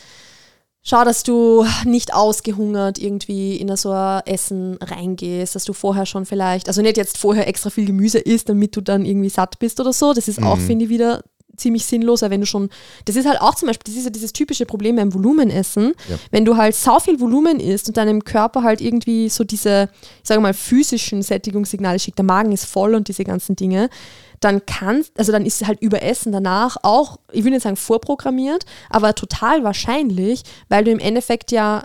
[0.87, 6.25] schau, dass du nicht ausgehungert irgendwie in so ein Essen reingehst, dass du vorher schon
[6.25, 9.79] vielleicht, also nicht jetzt vorher extra viel Gemüse isst, damit du dann irgendwie satt bist
[9.79, 10.13] oder so.
[10.13, 10.61] Das ist auch, Mhm.
[10.67, 11.23] finde ich, wieder
[11.57, 12.69] ziemlich sinnlos, weil wenn du schon,
[13.05, 16.17] das ist halt auch zum Beispiel, das ist ja dieses typische Problem beim Volumenessen, Ja.
[16.29, 19.89] wenn du halt sau viel Volumen isst und deinem Körper halt irgendwie so diese,
[20.21, 23.89] ich sage mal, physischen Sättigungssignale schickt, der Magen ist voll und diese ganzen Dinge,
[24.45, 29.13] dann kann, also dann ist halt Überessen danach auch, ich will nicht sagen vorprogrammiert, aber
[29.15, 31.83] total wahrscheinlich, weil du im Endeffekt ja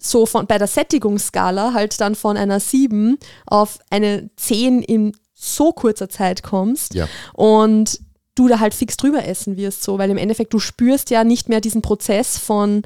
[0.00, 5.72] so von, bei der Sättigungsskala halt dann von einer 7 auf eine 10 in so
[5.72, 7.08] kurzer Zeit kommst Ja.
[7.34, 8.00] und
[8.34, 11.48] du da halt fix drüber essen wirst, so, weil im Endeffekt du spürst ja nicht
[11.48, 12.82] mehr diesen Prozess von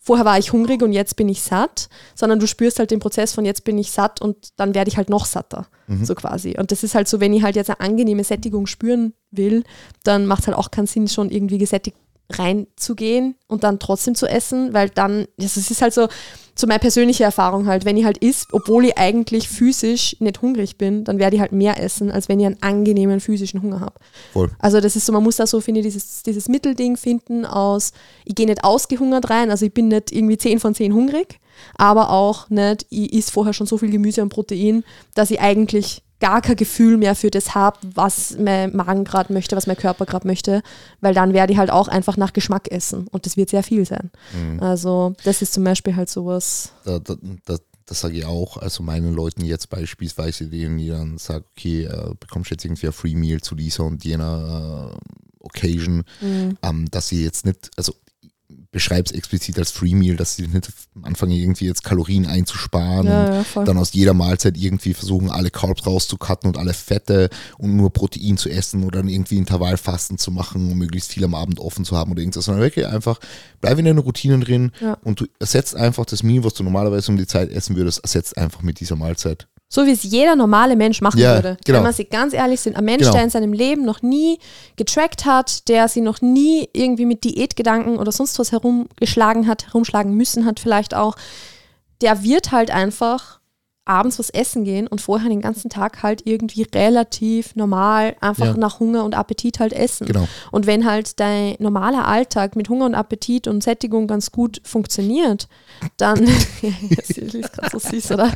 [0.00, 3.34] vorher war ich hungrig und jetzt bin ich satt, sondern du spürst halt den Prozess
[3.34, 5.66] von jetzt bin ich satt und dann werde ich halt noch satter,
[6.02, 6.56] so quasi.
[6.58, 9.62] Und das ist halt so, wenn ich halt jetzt eine angenehme Sättigung spüren will,
[10.02, 11.96] dann macht es halt auch keinen Sinn, schon irgendwie gesättigt
[12.30, 16.08] reinzugehen und dann trotzdem zu essen, weil dann, das ist halt so,
[16.54, 20.76] so meine persönliche Erfahrung halt, wenn ich halt isst, obwohl ich eigentlich physisch nicht hungrig
[20.76, 23.94] bin, dann werde ich halt mehr essen, als wenn ich einen angenehmen physischen Hunger habe.
[24.58, 27.92] Also das ist so, man muss da so, finde ich, dieses, dieses Mittelding finden aus,
[28.24, 31.40] ich gehe nicht ausgehungert rein, also ich bin nicht irgendwie 10 von 10 hungrig,
[31.76, 36.02] aber auch nicht, ich esse vorher schon so viel Gemüse und Protein, dass ich eigentlich
[36.20, 40.06] gar kein Gefühl mehr für das habe, was mein Magen gerade möchte, was mein Körper
[40.06, 40.62] gerade möchte,
[41.00, 43.84] weil dann werde ich halt auch einfach nach Geschmack essen und das wird sehr viel
[43.86, 44.10] sein.
[44.60, 46.72] Also das ist zum Beispiel halt sowas.
[46.84, 47.16] da, da,
[47.46, 47.56] da,
[47.86, 52.14] das sage ich auch, also meinen Leuten jetzt beispielsweise, denen die dann sagen, okay, äh,
[52.20, 56.58] bekommst jetzt irgendwie ein Free Meal zu dieser und jener äh, Occasion, Mhm.
[56.62, 57.94] ähm, dass sie jetzt nicht, also
[58.72, 63.46] beschreib's explizit als Free Meal, dass sie nicht anfangen irgendwie jetzt Kalorien einzusparen Ja, und
[63.54, 67.92] ja, dann aus jeder Mahlzeit irgendwie versuchen, alle Carbs rauszucutten und alle Fette und nur
[67.92, 71.84] Protein zu essen oder dann irgendwie Intervallfasten zu machen, um möglichst viel am Abend offen
[71.84, 73.18] zu haben oder irgendwas, sondern wirklich einfach,
[73.60, 74.98] bleib in deinen Routinen drin Ja.
[75.02, 78.36] und du ersetzt einfach das Meal, was du normalerweise um die Zeit essen würdest, ersetzt
[78.38, 79.48] einfach mit dieser Mahlzeit.
[79.72, 81.56] So wie es jeder normale Mensch machen Ja, würde.
[81.64, 81.78] genau.
[81.78, 83.12] Wenn man sich ganz ehrlich sind, ein Mensch, Genau.
[83.12, 84.38] der in seinem Leben noch nie
[84.76, 90.14] getrackt hat, der sie noch nie irgendwie mit Diätgedanken oder sonst was herumgeschlagen hat, herumschlagen
[90.14, 91.14] müssen hat vielleicht auch,
[92.00, 93.39] der wird halt einfach
[93.86, 98.56] abends was essen gehen und vorher den ganzen Tag halt irgendwie relativ normal einfach Ja.
[98.56, 100.06] nach Hunger und Appetit halt essen.
[100.06, 100.28] Genau.
[100.52, 105.48] Und wenn halt dein normaler Alltag mit Hunger und Appetit und Sättigung ganz gut funktioniert,
[105.96, 106.24] dann,
[106.96, 108.30] das ist gerade so süß, oder?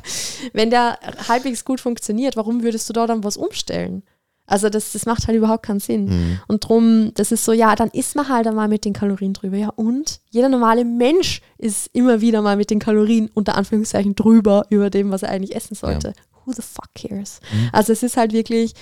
[0.53, 4.03] Wenn der halbwegs gut funktioniert, warum würdest du da dann was umstellen?
[4.47, 6.05] Also das, das macht halt überhaupt keinen Sinn.
[6.07, 6.41] Mhm.
[6.49, 9.57] Und drum, das ist so, ja, dann isst man halt einmal mit den Kalorien drüber.
[9.57, 14.67] Ja, und jeder normale Mensch ist immer wieder mal mit den Kalorien unter Anführungszeichen drüber
[14.69, 16.13] über dem, was er eigentlich essen sollte.
[16.45, 17.41] Who the fuck cares?
[17.73, 18.75] Also es ist halt wirklich,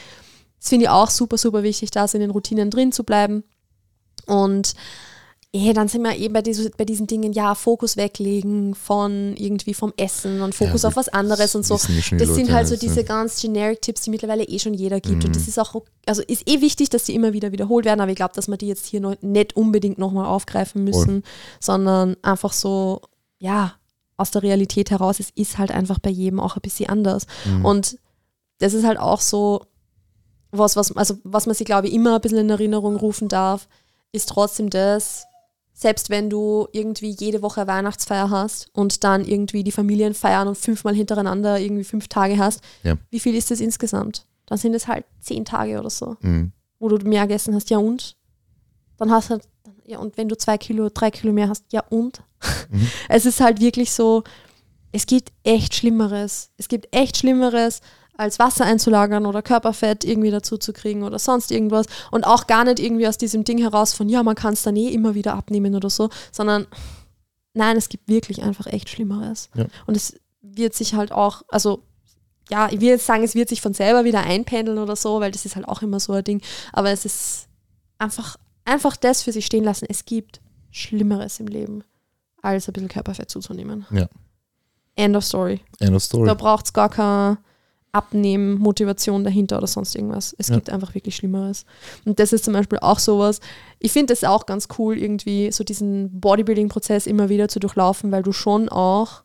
[0.58, 3.44] das finde ich auch super, super wichtig, da so in den Routinen drin zu bleiben.
[4.26, 4.74] Und
[5.54, 9.74] ja, dann sind wir eben bei, diese, bei diesen Dingen, ja, Fokus weglegen von irgendwie
[9.74, 11.74] vom Essen und Fokus Ja, auf was anderes und so.
[11.74, 15.18] eh Das sind halt so diese ganz generic Tipps, die mittlerweile eh schon jeder gibt.
[15.18, 15.26] Mhm.
[15.26, 18.10] Und das ist auch, also ist eh wichtig, dass die immer wieder wiederholt werden, aber
[18.10, 21.22] ich glaube, dass wir die jetzt hier noch nicht unbedingt nochmal aufgreifen müssen,
[21.60, 23.02] sondern einfach so,
[23.38, 23.74] ja,
[24.16, 27.26] aus der Realität heraus, es ist halt einfach bei jedem auch ein bisschen anders.
[27.44, 27.64] Mhm.
[27.66, 27.98] Und
[28.58, 29.66] das ist halt auch so,
[30.50, 33.68] was, was, also was man sich, glaube ich, immer ein bisschen in Erinnerung rufen darf,
[34.12, 35.26] ist trotzdem das,
[35.74, 40.56] selbst wenn du irgendwie jede Woche Weihnachtsfeier hast und dann irgendwie die Familien feiern und
[40.58, 42.96] fünfmal hintereinander irgendwie fünf Tage hast, Ja.
[43.10, 44.26] wie viel ist das insgesamt?
[44.46, 46.52] Dann sind es halt zehn Tage oder so, Mhm.
[46.78, 48.16] wo du mehr gegessen hast, ja und?
[48.98, 49.48] Dann hast du halt,
[49.86, 52.22] ja und wenn du zwei Kilo, drei Kilo mehr hast, ja und?
[52.70, 52.86] Mhm.
[53.08, 54.22] Es ist halt wirklich so,
[54.92, 56.50] es gibt echt Schlimmeres.
[56.58, 57.80] Es gibt echt Schlimmeres,
[58.16, 61.86] als Wasser einzulagern oder Körperfett irgendwie dazu zu kriegen oder sonst irgendwas.
[62.10, 64.76] Und auch gar nicht irgendwie aus diesem Ding heraus von, ja, man kann es dann
[64.76, 66.66] eh immer wieder abnehmen oder so, sondern
[67.54, 69.48] nein, es gibt wirklich einfach echt Schlimmeres.
[69.54, 69.66] Ja.
[69.86, 71.82] Und es wird sich halt auch, also
[72.50, 75.30] ja, ich will jetzt sagen, es wird sich von selber wieder einpendeln oder so, weil
[75.30, 76.42] das ist halt auch immer so ein Ding.
[76.72, 77.48] Aber es ist
[77.98, 79.86] einfach, einfach das für sich stehen lassen.
[79.88, 80.40] Es gibt
[80.70, 81.84] Schlimmeres im Leben,
[82.42, 83.86] als ein bisschen Körperfett zuzunehmen.
[83.90, 84.08] Ja.
[84.96, 85.60] End of story.
[85.78, 86.26] End of story.
[86.26, 87.38] Da braucht es gar keine
[87.92, 90.34] Abnehmen, Motivation dahinter oder sonst irgendwas.
[90.38, 90.54] Es Ja.
[90.54, 91.66] gibt einfach wirklich Schlimmeres.
[92.06, 93.40] Und das ist zum Beispiel auch sowas.
[93.78, 98.22] Ich finde es auch ganz cool, irgendwie so diesen Bodybuilding-Prozess immer wieder zu durchlaufen, weil
[98.22, 99.24] du schon auch,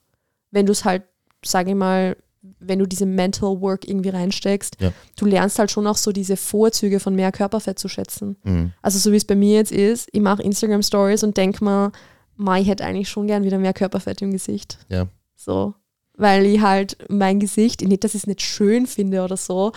[0.51, 1.03] wenn du es halt,
[1.45, 2.17] sage ich mal,
[2.59, 4.91] wenn du diese Mental Work irgendwie reinsteckst, Ja.
[5.17, 8.35] du lernst halt schon auch so diese Vorzüge von mehr Körperfett zu schätzen.
[8.43, 8.73] Mhm.
[8.81, 11.91] Also so wie es bei mir jetzt ist, ich mache Instagram Stories und denke mir,
[12.35, 14.77] "Ma, ich hätte eigentlich schon gern wieder mehr Körperfett im Gesicht.
[14.89, 15.07] Ja.
[15.35, 15.73] So.
[16.17, 19.71] Weil ich halt mein Gesicht, nicht, dass ich es nicht schön finde oder so,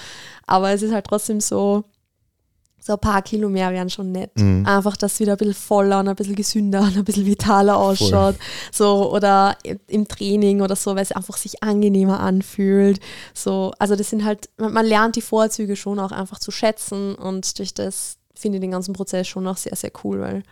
[0.46, 1.84] aber es ist halt trotzdem so,
[2.80, 4.30] so ein paar Kilo mehr wären schon nett.
[4.36, 4.64] Mhm.
[4.66, 7.76] Einfach, dass es wieder ein bisschen voller und ein bisschen gesünder und ein bisschen vitaler
[7.76, 8.36] ausschaut.
[8.72, 13.00] So, oder im Training oder so, weil es einfach sich angenehmer anfühlt.
[13.34, 17.14] So, also das sind halt, man, man lernt die Vorzüge schon auch einfach zu schätzen
[17.14, 20.42] und durch das finde ich den ganzen Prozess schon auch sehr, sehr cool, weil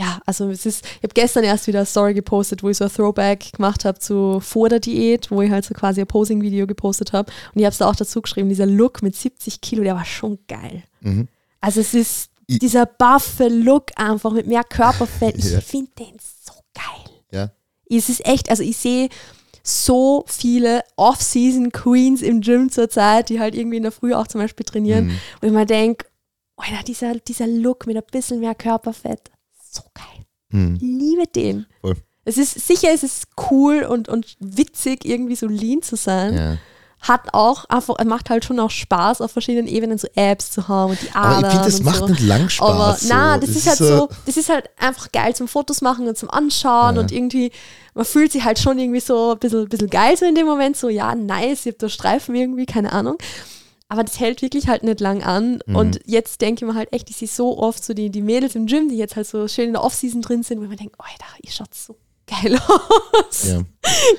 [0.00, 2.84] ja, also es ist, ich habe gestern erst wieder eine Story gepostet, wo ich so
[2.84, 6.66] ein Throwback gemacht habe zu vor der Diät, wo ich halt so quasi ein Posing-Video
[6.66, 7.30] gepostet habe.
[7.54, 10.06] Und ich habe es da auch dazu geschrieben, dieser Look mit 70 Kilo, der war
[10.06, 10.84] schon geil.
[11.02, 11.28] Mhm.
[11.60, 15.36] Also es ist I- dieser buffe Look einfach mit mehr Körperfett.
[15.38, 15.60] Ich Ja.
[15.60, 17.14] finde den so geil.
[17.30, 17.50] Ja.
[17.94, 19.08] Es ist echt, also ich sehe
[19.62, 24.64] so viele Off-Season-Queens im Gym zurzeit, die halt irgendwie in der Früh auch zum Beispiel
[24.64, 25.18] trainieren, Mhm.
[25.40, 26.06] wo ich mir denke,
[26.86, 29.30] dieser, dieser Look mit ein bisschen mehr Körperfett,
[29.74, 30.26] so geil.
[30.50, 30.74] Mhm.
[30.76, 31.66] Ich liebe den.
[31.80, 31.96] Voll.
[32.24, 36.34] Es ist sicher, es ist cool und, und witzig, irgendwie so lean zu sein.
[36.34, 36.56] Ja.
[37.00, 40.90] Hat auch einfach, macht halt schon auch Spaß, auf verschiedenen Ebenen so Apps zu haben
[40.90, 41.32] und die Adern.
[41.32, 42.08] Aber ich finde, das macht so.
[42.08, 42.68] nicht lang Spaß.
[42.68, 43.40] Aber na, so.
[43.40, 46.96] das, ist halt so, das ist halt einfach geil zum Fotos machen und zum Anschauen
[46.96, 47.00] Ja.
[47.00, 47.52] und irgendwie,
[47.94, 50.76] man fühlt sich halt schon irgendwie so ein bisschen, bisschen geil so in dem Moment,
[50.76, 53.16] so ja, nice, ich hab da Streifen irgendwie, keine Ahnung.
[53.90, 55.60] Aber das hält wirklich halt nicht lang an.
[55.66, 55.76] Mhm.
[55.76, 58.54] Und jetzt denke ich mir halt echt, ich sehe so oft so die, die Mädels
[58.54, 60.76] im Gym, die jetzt halt so schön in der Offseason drin sind, wo ich mir
[60.76, 63.48] denke, Alter, ihr schaut so geil aus.
[63.48, 63.62] Ja,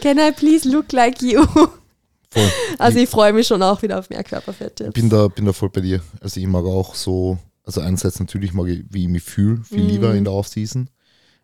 [0.01, 1.41] Can I please look like you?
[1.45, 2.49] voll.
[2.79, 4.93] Also ich freue mich schon auch wieder auf mehr Körperfett Ich jetzt.
[4.93, 6.01] bin da, bin da voll bei dir.
[6.19, 9.83] Also ich mag auch so, also einerseits natürlich mag ich, wie ich mich fühle, viel
[9.83, 9.89] Mhm.
[9.89, 10.89] lieber in der Offseason.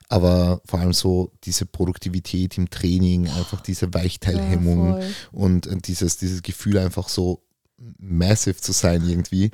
[0.10, 6.44] Aber vor allem so diese Produktivität im Training, einfach diese Weichteilhemmung Ja, und dieses, dieses
[6.44, 7.42] Gefühl einfach so
[8.00, 9.52] massive zu sein irgendwie.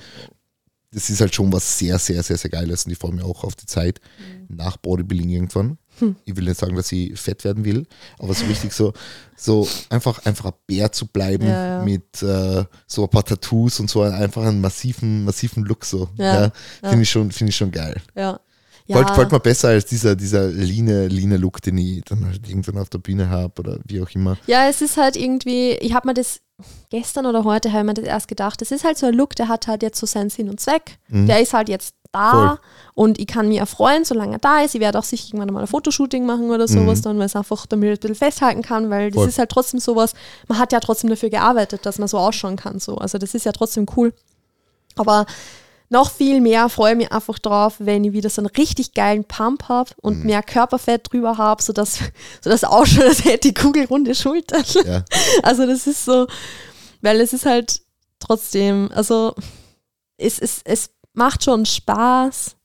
[0.91, 3.43] Das ist halt schon was sehr, sehr, sehr, sehr Geiles und ich freue mich auch
[3.43, 4.55] auf die Zeit Mhm.
[4.57, 5.77] nach Bodybuilding irgendwann.
[5.99, 6.15] Hm.
[6.25, 7.85] Ich will nicht sagen, dass ich fett werden will,
[8.19, 8.93] aber so richtig so,
[9.35, 11.83] so einfach, einfach ein Bär zu bleiben Ja, ja.
[11.83, 16.09] mit äh, so ein paar Tattoos und so einfach einen massiven, massiven Look so.
[16.17, 16.51] Ja.
[16.81, 17.99] Finde ich, schon- finde ich schon geil.
[18.15, 18.39] Ja.
[18.87, 19.13] Gefällt, Ja.
[19.13, 22.89] gefällt mir besser als dieser, dieser leane, leane Look, den ich dann halt irgendwann auf
[22.89, 24.37] der Bühne habe oder wie auch immer.
[24.45, 26.41] Ja, es ist halt irgendwie, ich habe mir das
[26.89, 29.35] gestern oder heute habe ich mir das erst gedacht, das ist halt so ein Look,
[29.35, 30.97] der hat halt jetzt so seinen Sinn und Zweck.
[31.07, 31.27] Mhm.
[31.27, 32.59] Der ist halt jetzt da Voll.
[32.93, 34.75] und ich kann mich erfreuen, solange er da ist.
[34.75, 37.03] Ich werde auch sicher irgendwann mal ein Fotoshooting machen oder sowas Mhm.
[37.03, 39.29] dann, weil es einfach damit ein bisschen festhalten kann, weil das Voll.
[39.29, 40.13] ist halt trotzdem sowas,
[40.47, 42.79] man hat ja trotzdem dafür gearbeitet, dass man so ausschauen kann.
[42.79, 42.97] So.
[42.97, 44.13] Also das ist ja trotzdem cool.
[44.95, 45.25] Aber
[45.93, 49.23] noch viel mehr freue ich mich einfach drauf, wenn ich wieder so einen richtig geilen
[49.23, 50.25] Pump habe und Mhm.
[50.25, 51.99] mehr Körperfett drüber habe, sodass,
[52.41, 54.63] sodass ausschaut, als hätte ich kugelrunde Schultern.
[54.85, 55.05] Ja,
[55.43, 56.27] Also das ist so,
[57.01, 57.81] weil es ist halt
[58.19, 59.33] trotzdem, also
[60.17, 62.55] es, es, es macht schon Spaß,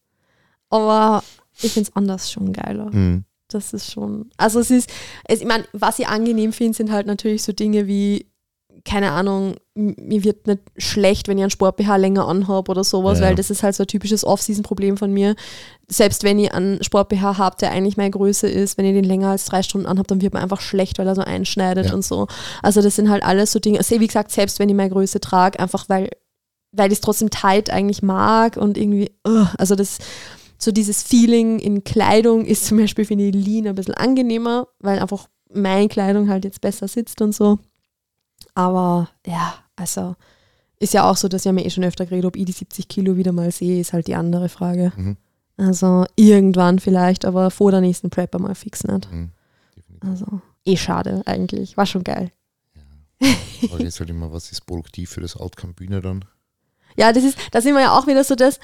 [0.71, 1.23] aber
[1.61, 2.91] ich finde es anders schon geiler.
[2.91, 3.25] mhm.
[3.51, 4.91] Das ist schon, also es ist,
[5.25, 8.27] es, ich meine, was ich angenehm finde, sind halt natürlich so Dinge wie,
[8.89, 13.27] keine Ahnung, mir wird nicht schlecht, wenn ich einen Sport-BH länger anhabe oder sowas, Ja.
[13.27, 15.37] weil das ist halt so ein typisches Off-Season-Problem von mir.
[15.89, 19.29] Selbst wenn ich einen Sport-BH habe, der eigentlich meine Größe ist, wenn ich den länger
[19.29, 21.95] als drei Stunden anhabe, dann wird man einfach schlecht, weil er so einschneidet Ja.
[21.95, 22.27] und so.
[22.63, 25.21] Also das sind halt alles so Dinge, also wie gesagt, selbst wenn ich meine Größe
[25.21, 26.11] trage, einfach weil,
[26.77, 29.99] weil ich es trotzdem tight eigentlich mag und irgendwie, ugh, also das,
[30.59, 34.99] so dieses Feeling in Kleidung ist zum Beispiel, finde ich, Lean ein bisschen angenehmer, weil
[34.99, 37.59] einfach meine Kleidung halt jetzt besser sitzt und so.
[38.59, 40.17] Aber ja, also
[40.81, 42.89] ist ja auch so, dass ich mir eh schon öfter geredet, ob ich die 70
[42.89, 44.93] Kilo wieder mal sehe, ist halt die andere Frage.
[44.97, 45.17] Mhm.
[45.57, 49.09] Also irgendwann vielleicht, aber vor der nächsten Prep mal fix nicht.
[49.13, 49.31] Mhm.
[50.01, 51.77] Also eh schade eigentlich.
[51.77, 52.33] War schon geil.
[53.71, 56.25] Aber jetzt halt immer, was ist produktiv für das Outcome Bühne dann?
[56.97, 58.59] Ja, das ist, da sind wir ja auch wieder so, dass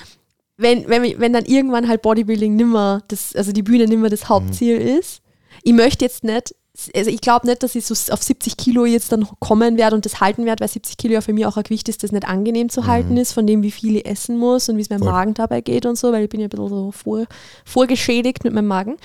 [0.57, 4.77] wenn, wenn, wenn dann irgendwann halt Bodybuilding nimmer, das, also die Bühne nimmer das Hauptziel
[4.77, 5.23] ist.
[5.63, 6.55] Ich möchte jetzt nicht,
[6.95, 10.05] also ich glaube nicht, dass ich so auf 70 Kilo jetzt dann kommen werde und
[10.05, 12.27] das halten werde, weil 70 Kilo ja für mich auch ein Gewicht ist, das nicht
[12.27, 15.03] angenehm zu halten ist, von dem, wie viel ich essen muss und wie es meinem
[15.03, 15.13] Voll.
[15.13, 17.27] Magen dabei geht und so, weil ich bin ja ein bisschen so vor,
[17.65, 18.97] vorgeschädigt mit meinem Magen.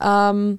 [0.00, 0.58] Ähm,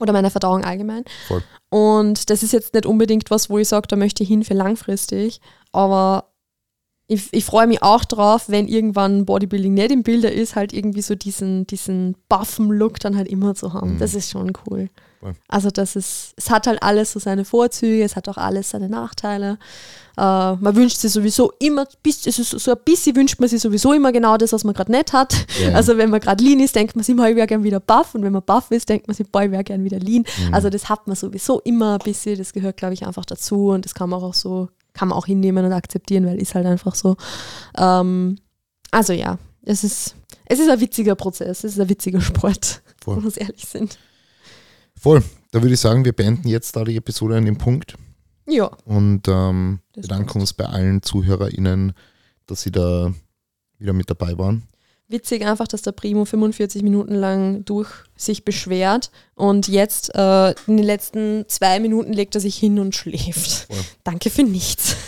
[0.00, 1.04] oder meiner Verdauung allgemein.
[1.28, 1.42] Voll.
[1.68, 4.54] Und das ist jetzt nicht unbedingt was, wo ich sage, da möchte ich hin für
[4.54, 5.40] langfristig.
[5.72, 6.32] Aber
[7.06, 11.02] ich, ich freue mich auch drauf, wenn irgendwann Bodybuilding nicht im Bilder ist, halt irgendwie
[11.02, 13.94] so diesen, diesen buffen Look dann halt immer zu haben.
[13.94, 13.98] Mhm.
[13.98, 14.88] Das ist schon cool.
[15.22, 15.34] Voll.
[15.46, 18.88] Also das ist, es hat halt alles so seine Vorzüge, es hat auch alles seine
[18.88, 19.56] Nachteile.
[20.16, 23.62] Äh, man wünscht sich sowieso immer, bis, es ist so ein bisschen wünscht man sich
[23.62, 25.32] sowieso immer genau das, was man gerade nicht hat.
[25.62, 25.74] Ja.
[25.82, 28.16] Also wenn man gerade lean ist, denkt man sich, boah, ich wäre gern wieder buff
[28.16, 30.24] und wenn man buff ist, denkt man sich, boah, ich wäre gern wieder lean.
[30.48, 30.54] Mhm.
[30.54, 33.84] Also das hat man sowieso immer ein bisschen, das gehört glaube ich einfach dazu und
[33.84, 36.96] das kann man auch so, kann man auch hinnehmen und akzeptieren, weil ist halt einfach
[36.96, 37.16] so.
[37.78, 38.38] Ähm,
[38.90, 40.16] also ja, es ist,
[40.46, 43.16] es ist ein witziger Prozess, es ist ein witziger Sport, Voll.
[43.16, 43.98] wenn wir ehrlich sind.
[45.00, 45.22] Voll.
[45.50, 47.94] Da würde ich sagen, wir beenden jetzt da die Episode an dem Punkt
[48.48, 51.92] Ja, und ähm, bedanken uns bei allen ZuhörerInnen,
[52.46, 53.12] dass sie da
[53.78, 54.62] wieder mit dabei waren.
[55.08, 60.76] witzig einfach, dass der Primo 45 Minuten lang durch sich beschwert und jetzt äh, in
[60.78, 63.66] den letzten zwei Minuten legt er sich hin und schläft.
[63.70, 63.76] Voll.
[64.04, 64.96] Danke für nichts.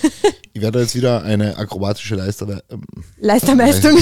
[0.56, 2.62] Ich werde jetzt wieder eine akrobatische Leister.
[2.70, 2.84] Ähm,
[3.18, 3.96] Leistermeistung.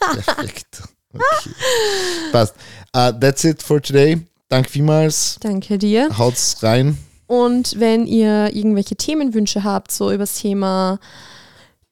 [0.00, 0.82] Perfekt.
[1.12, 1.22] Okay.
[2.32, 2.54] Passt.
[2.96, 4.18] Uh, that's it for today.
[4.50, 5.38] Danke vielmals.
[5.40, 6.08] Danke dir.
[6.18, 6.98] Haut's rein.
[7.26, 10.98] Und wenn ihr irgendwelche Themenwünsche habt, so über das Thema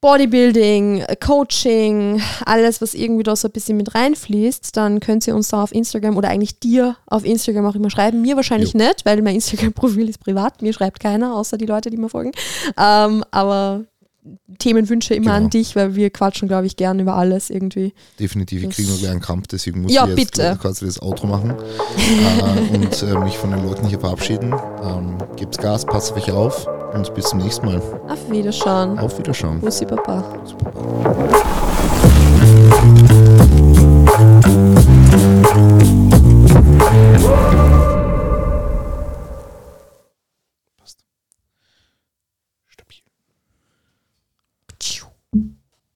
[0.00, 5.48] Bodybuilding, Coaching, alles, was irgendwie da so ein bisschen mit reinfließt, dann könnt ihr uns
[5.48, 8.20] da auf Instagram oder eigentlich dir auf Instagram auch immer schreiben.
[8.22, 8.78] Mir wahrscheinlich Jo.
[8.78, 10.60] nicht, weil mein Instagram-Profil ist privat.
[10.60, 12.32] Mir schreibt keiner, außer die Leute, die mir folgen.
[12.76, 13.84] Ähm, aber
[14.58, 15.44] Themenwünsche immer genau.
[15.44, 17.92] an dich, weil wir quatschen, glaube ich, gern über alles irgendwie.
[18.18, 20.58] Definitiv, ich kriege nur einen Kampf, deswegen muss ja, ich jetzt bitte.
[20.60, 24.54] quasi das Outro machen äh, und äh, mich von den Leuten hier verabschieden.
[24.82, 27.82] Ähm, gebt's Gas, passt auf euch auf und bis zum nächsten Mal.
[28.08, 28.98] Auf Wiederschauen.
[28.98, 29.60] Auf Wiederschauen.
[29.60, 30.22] Bussi Papa.
[30.22, 31.28] Bussi, Papa.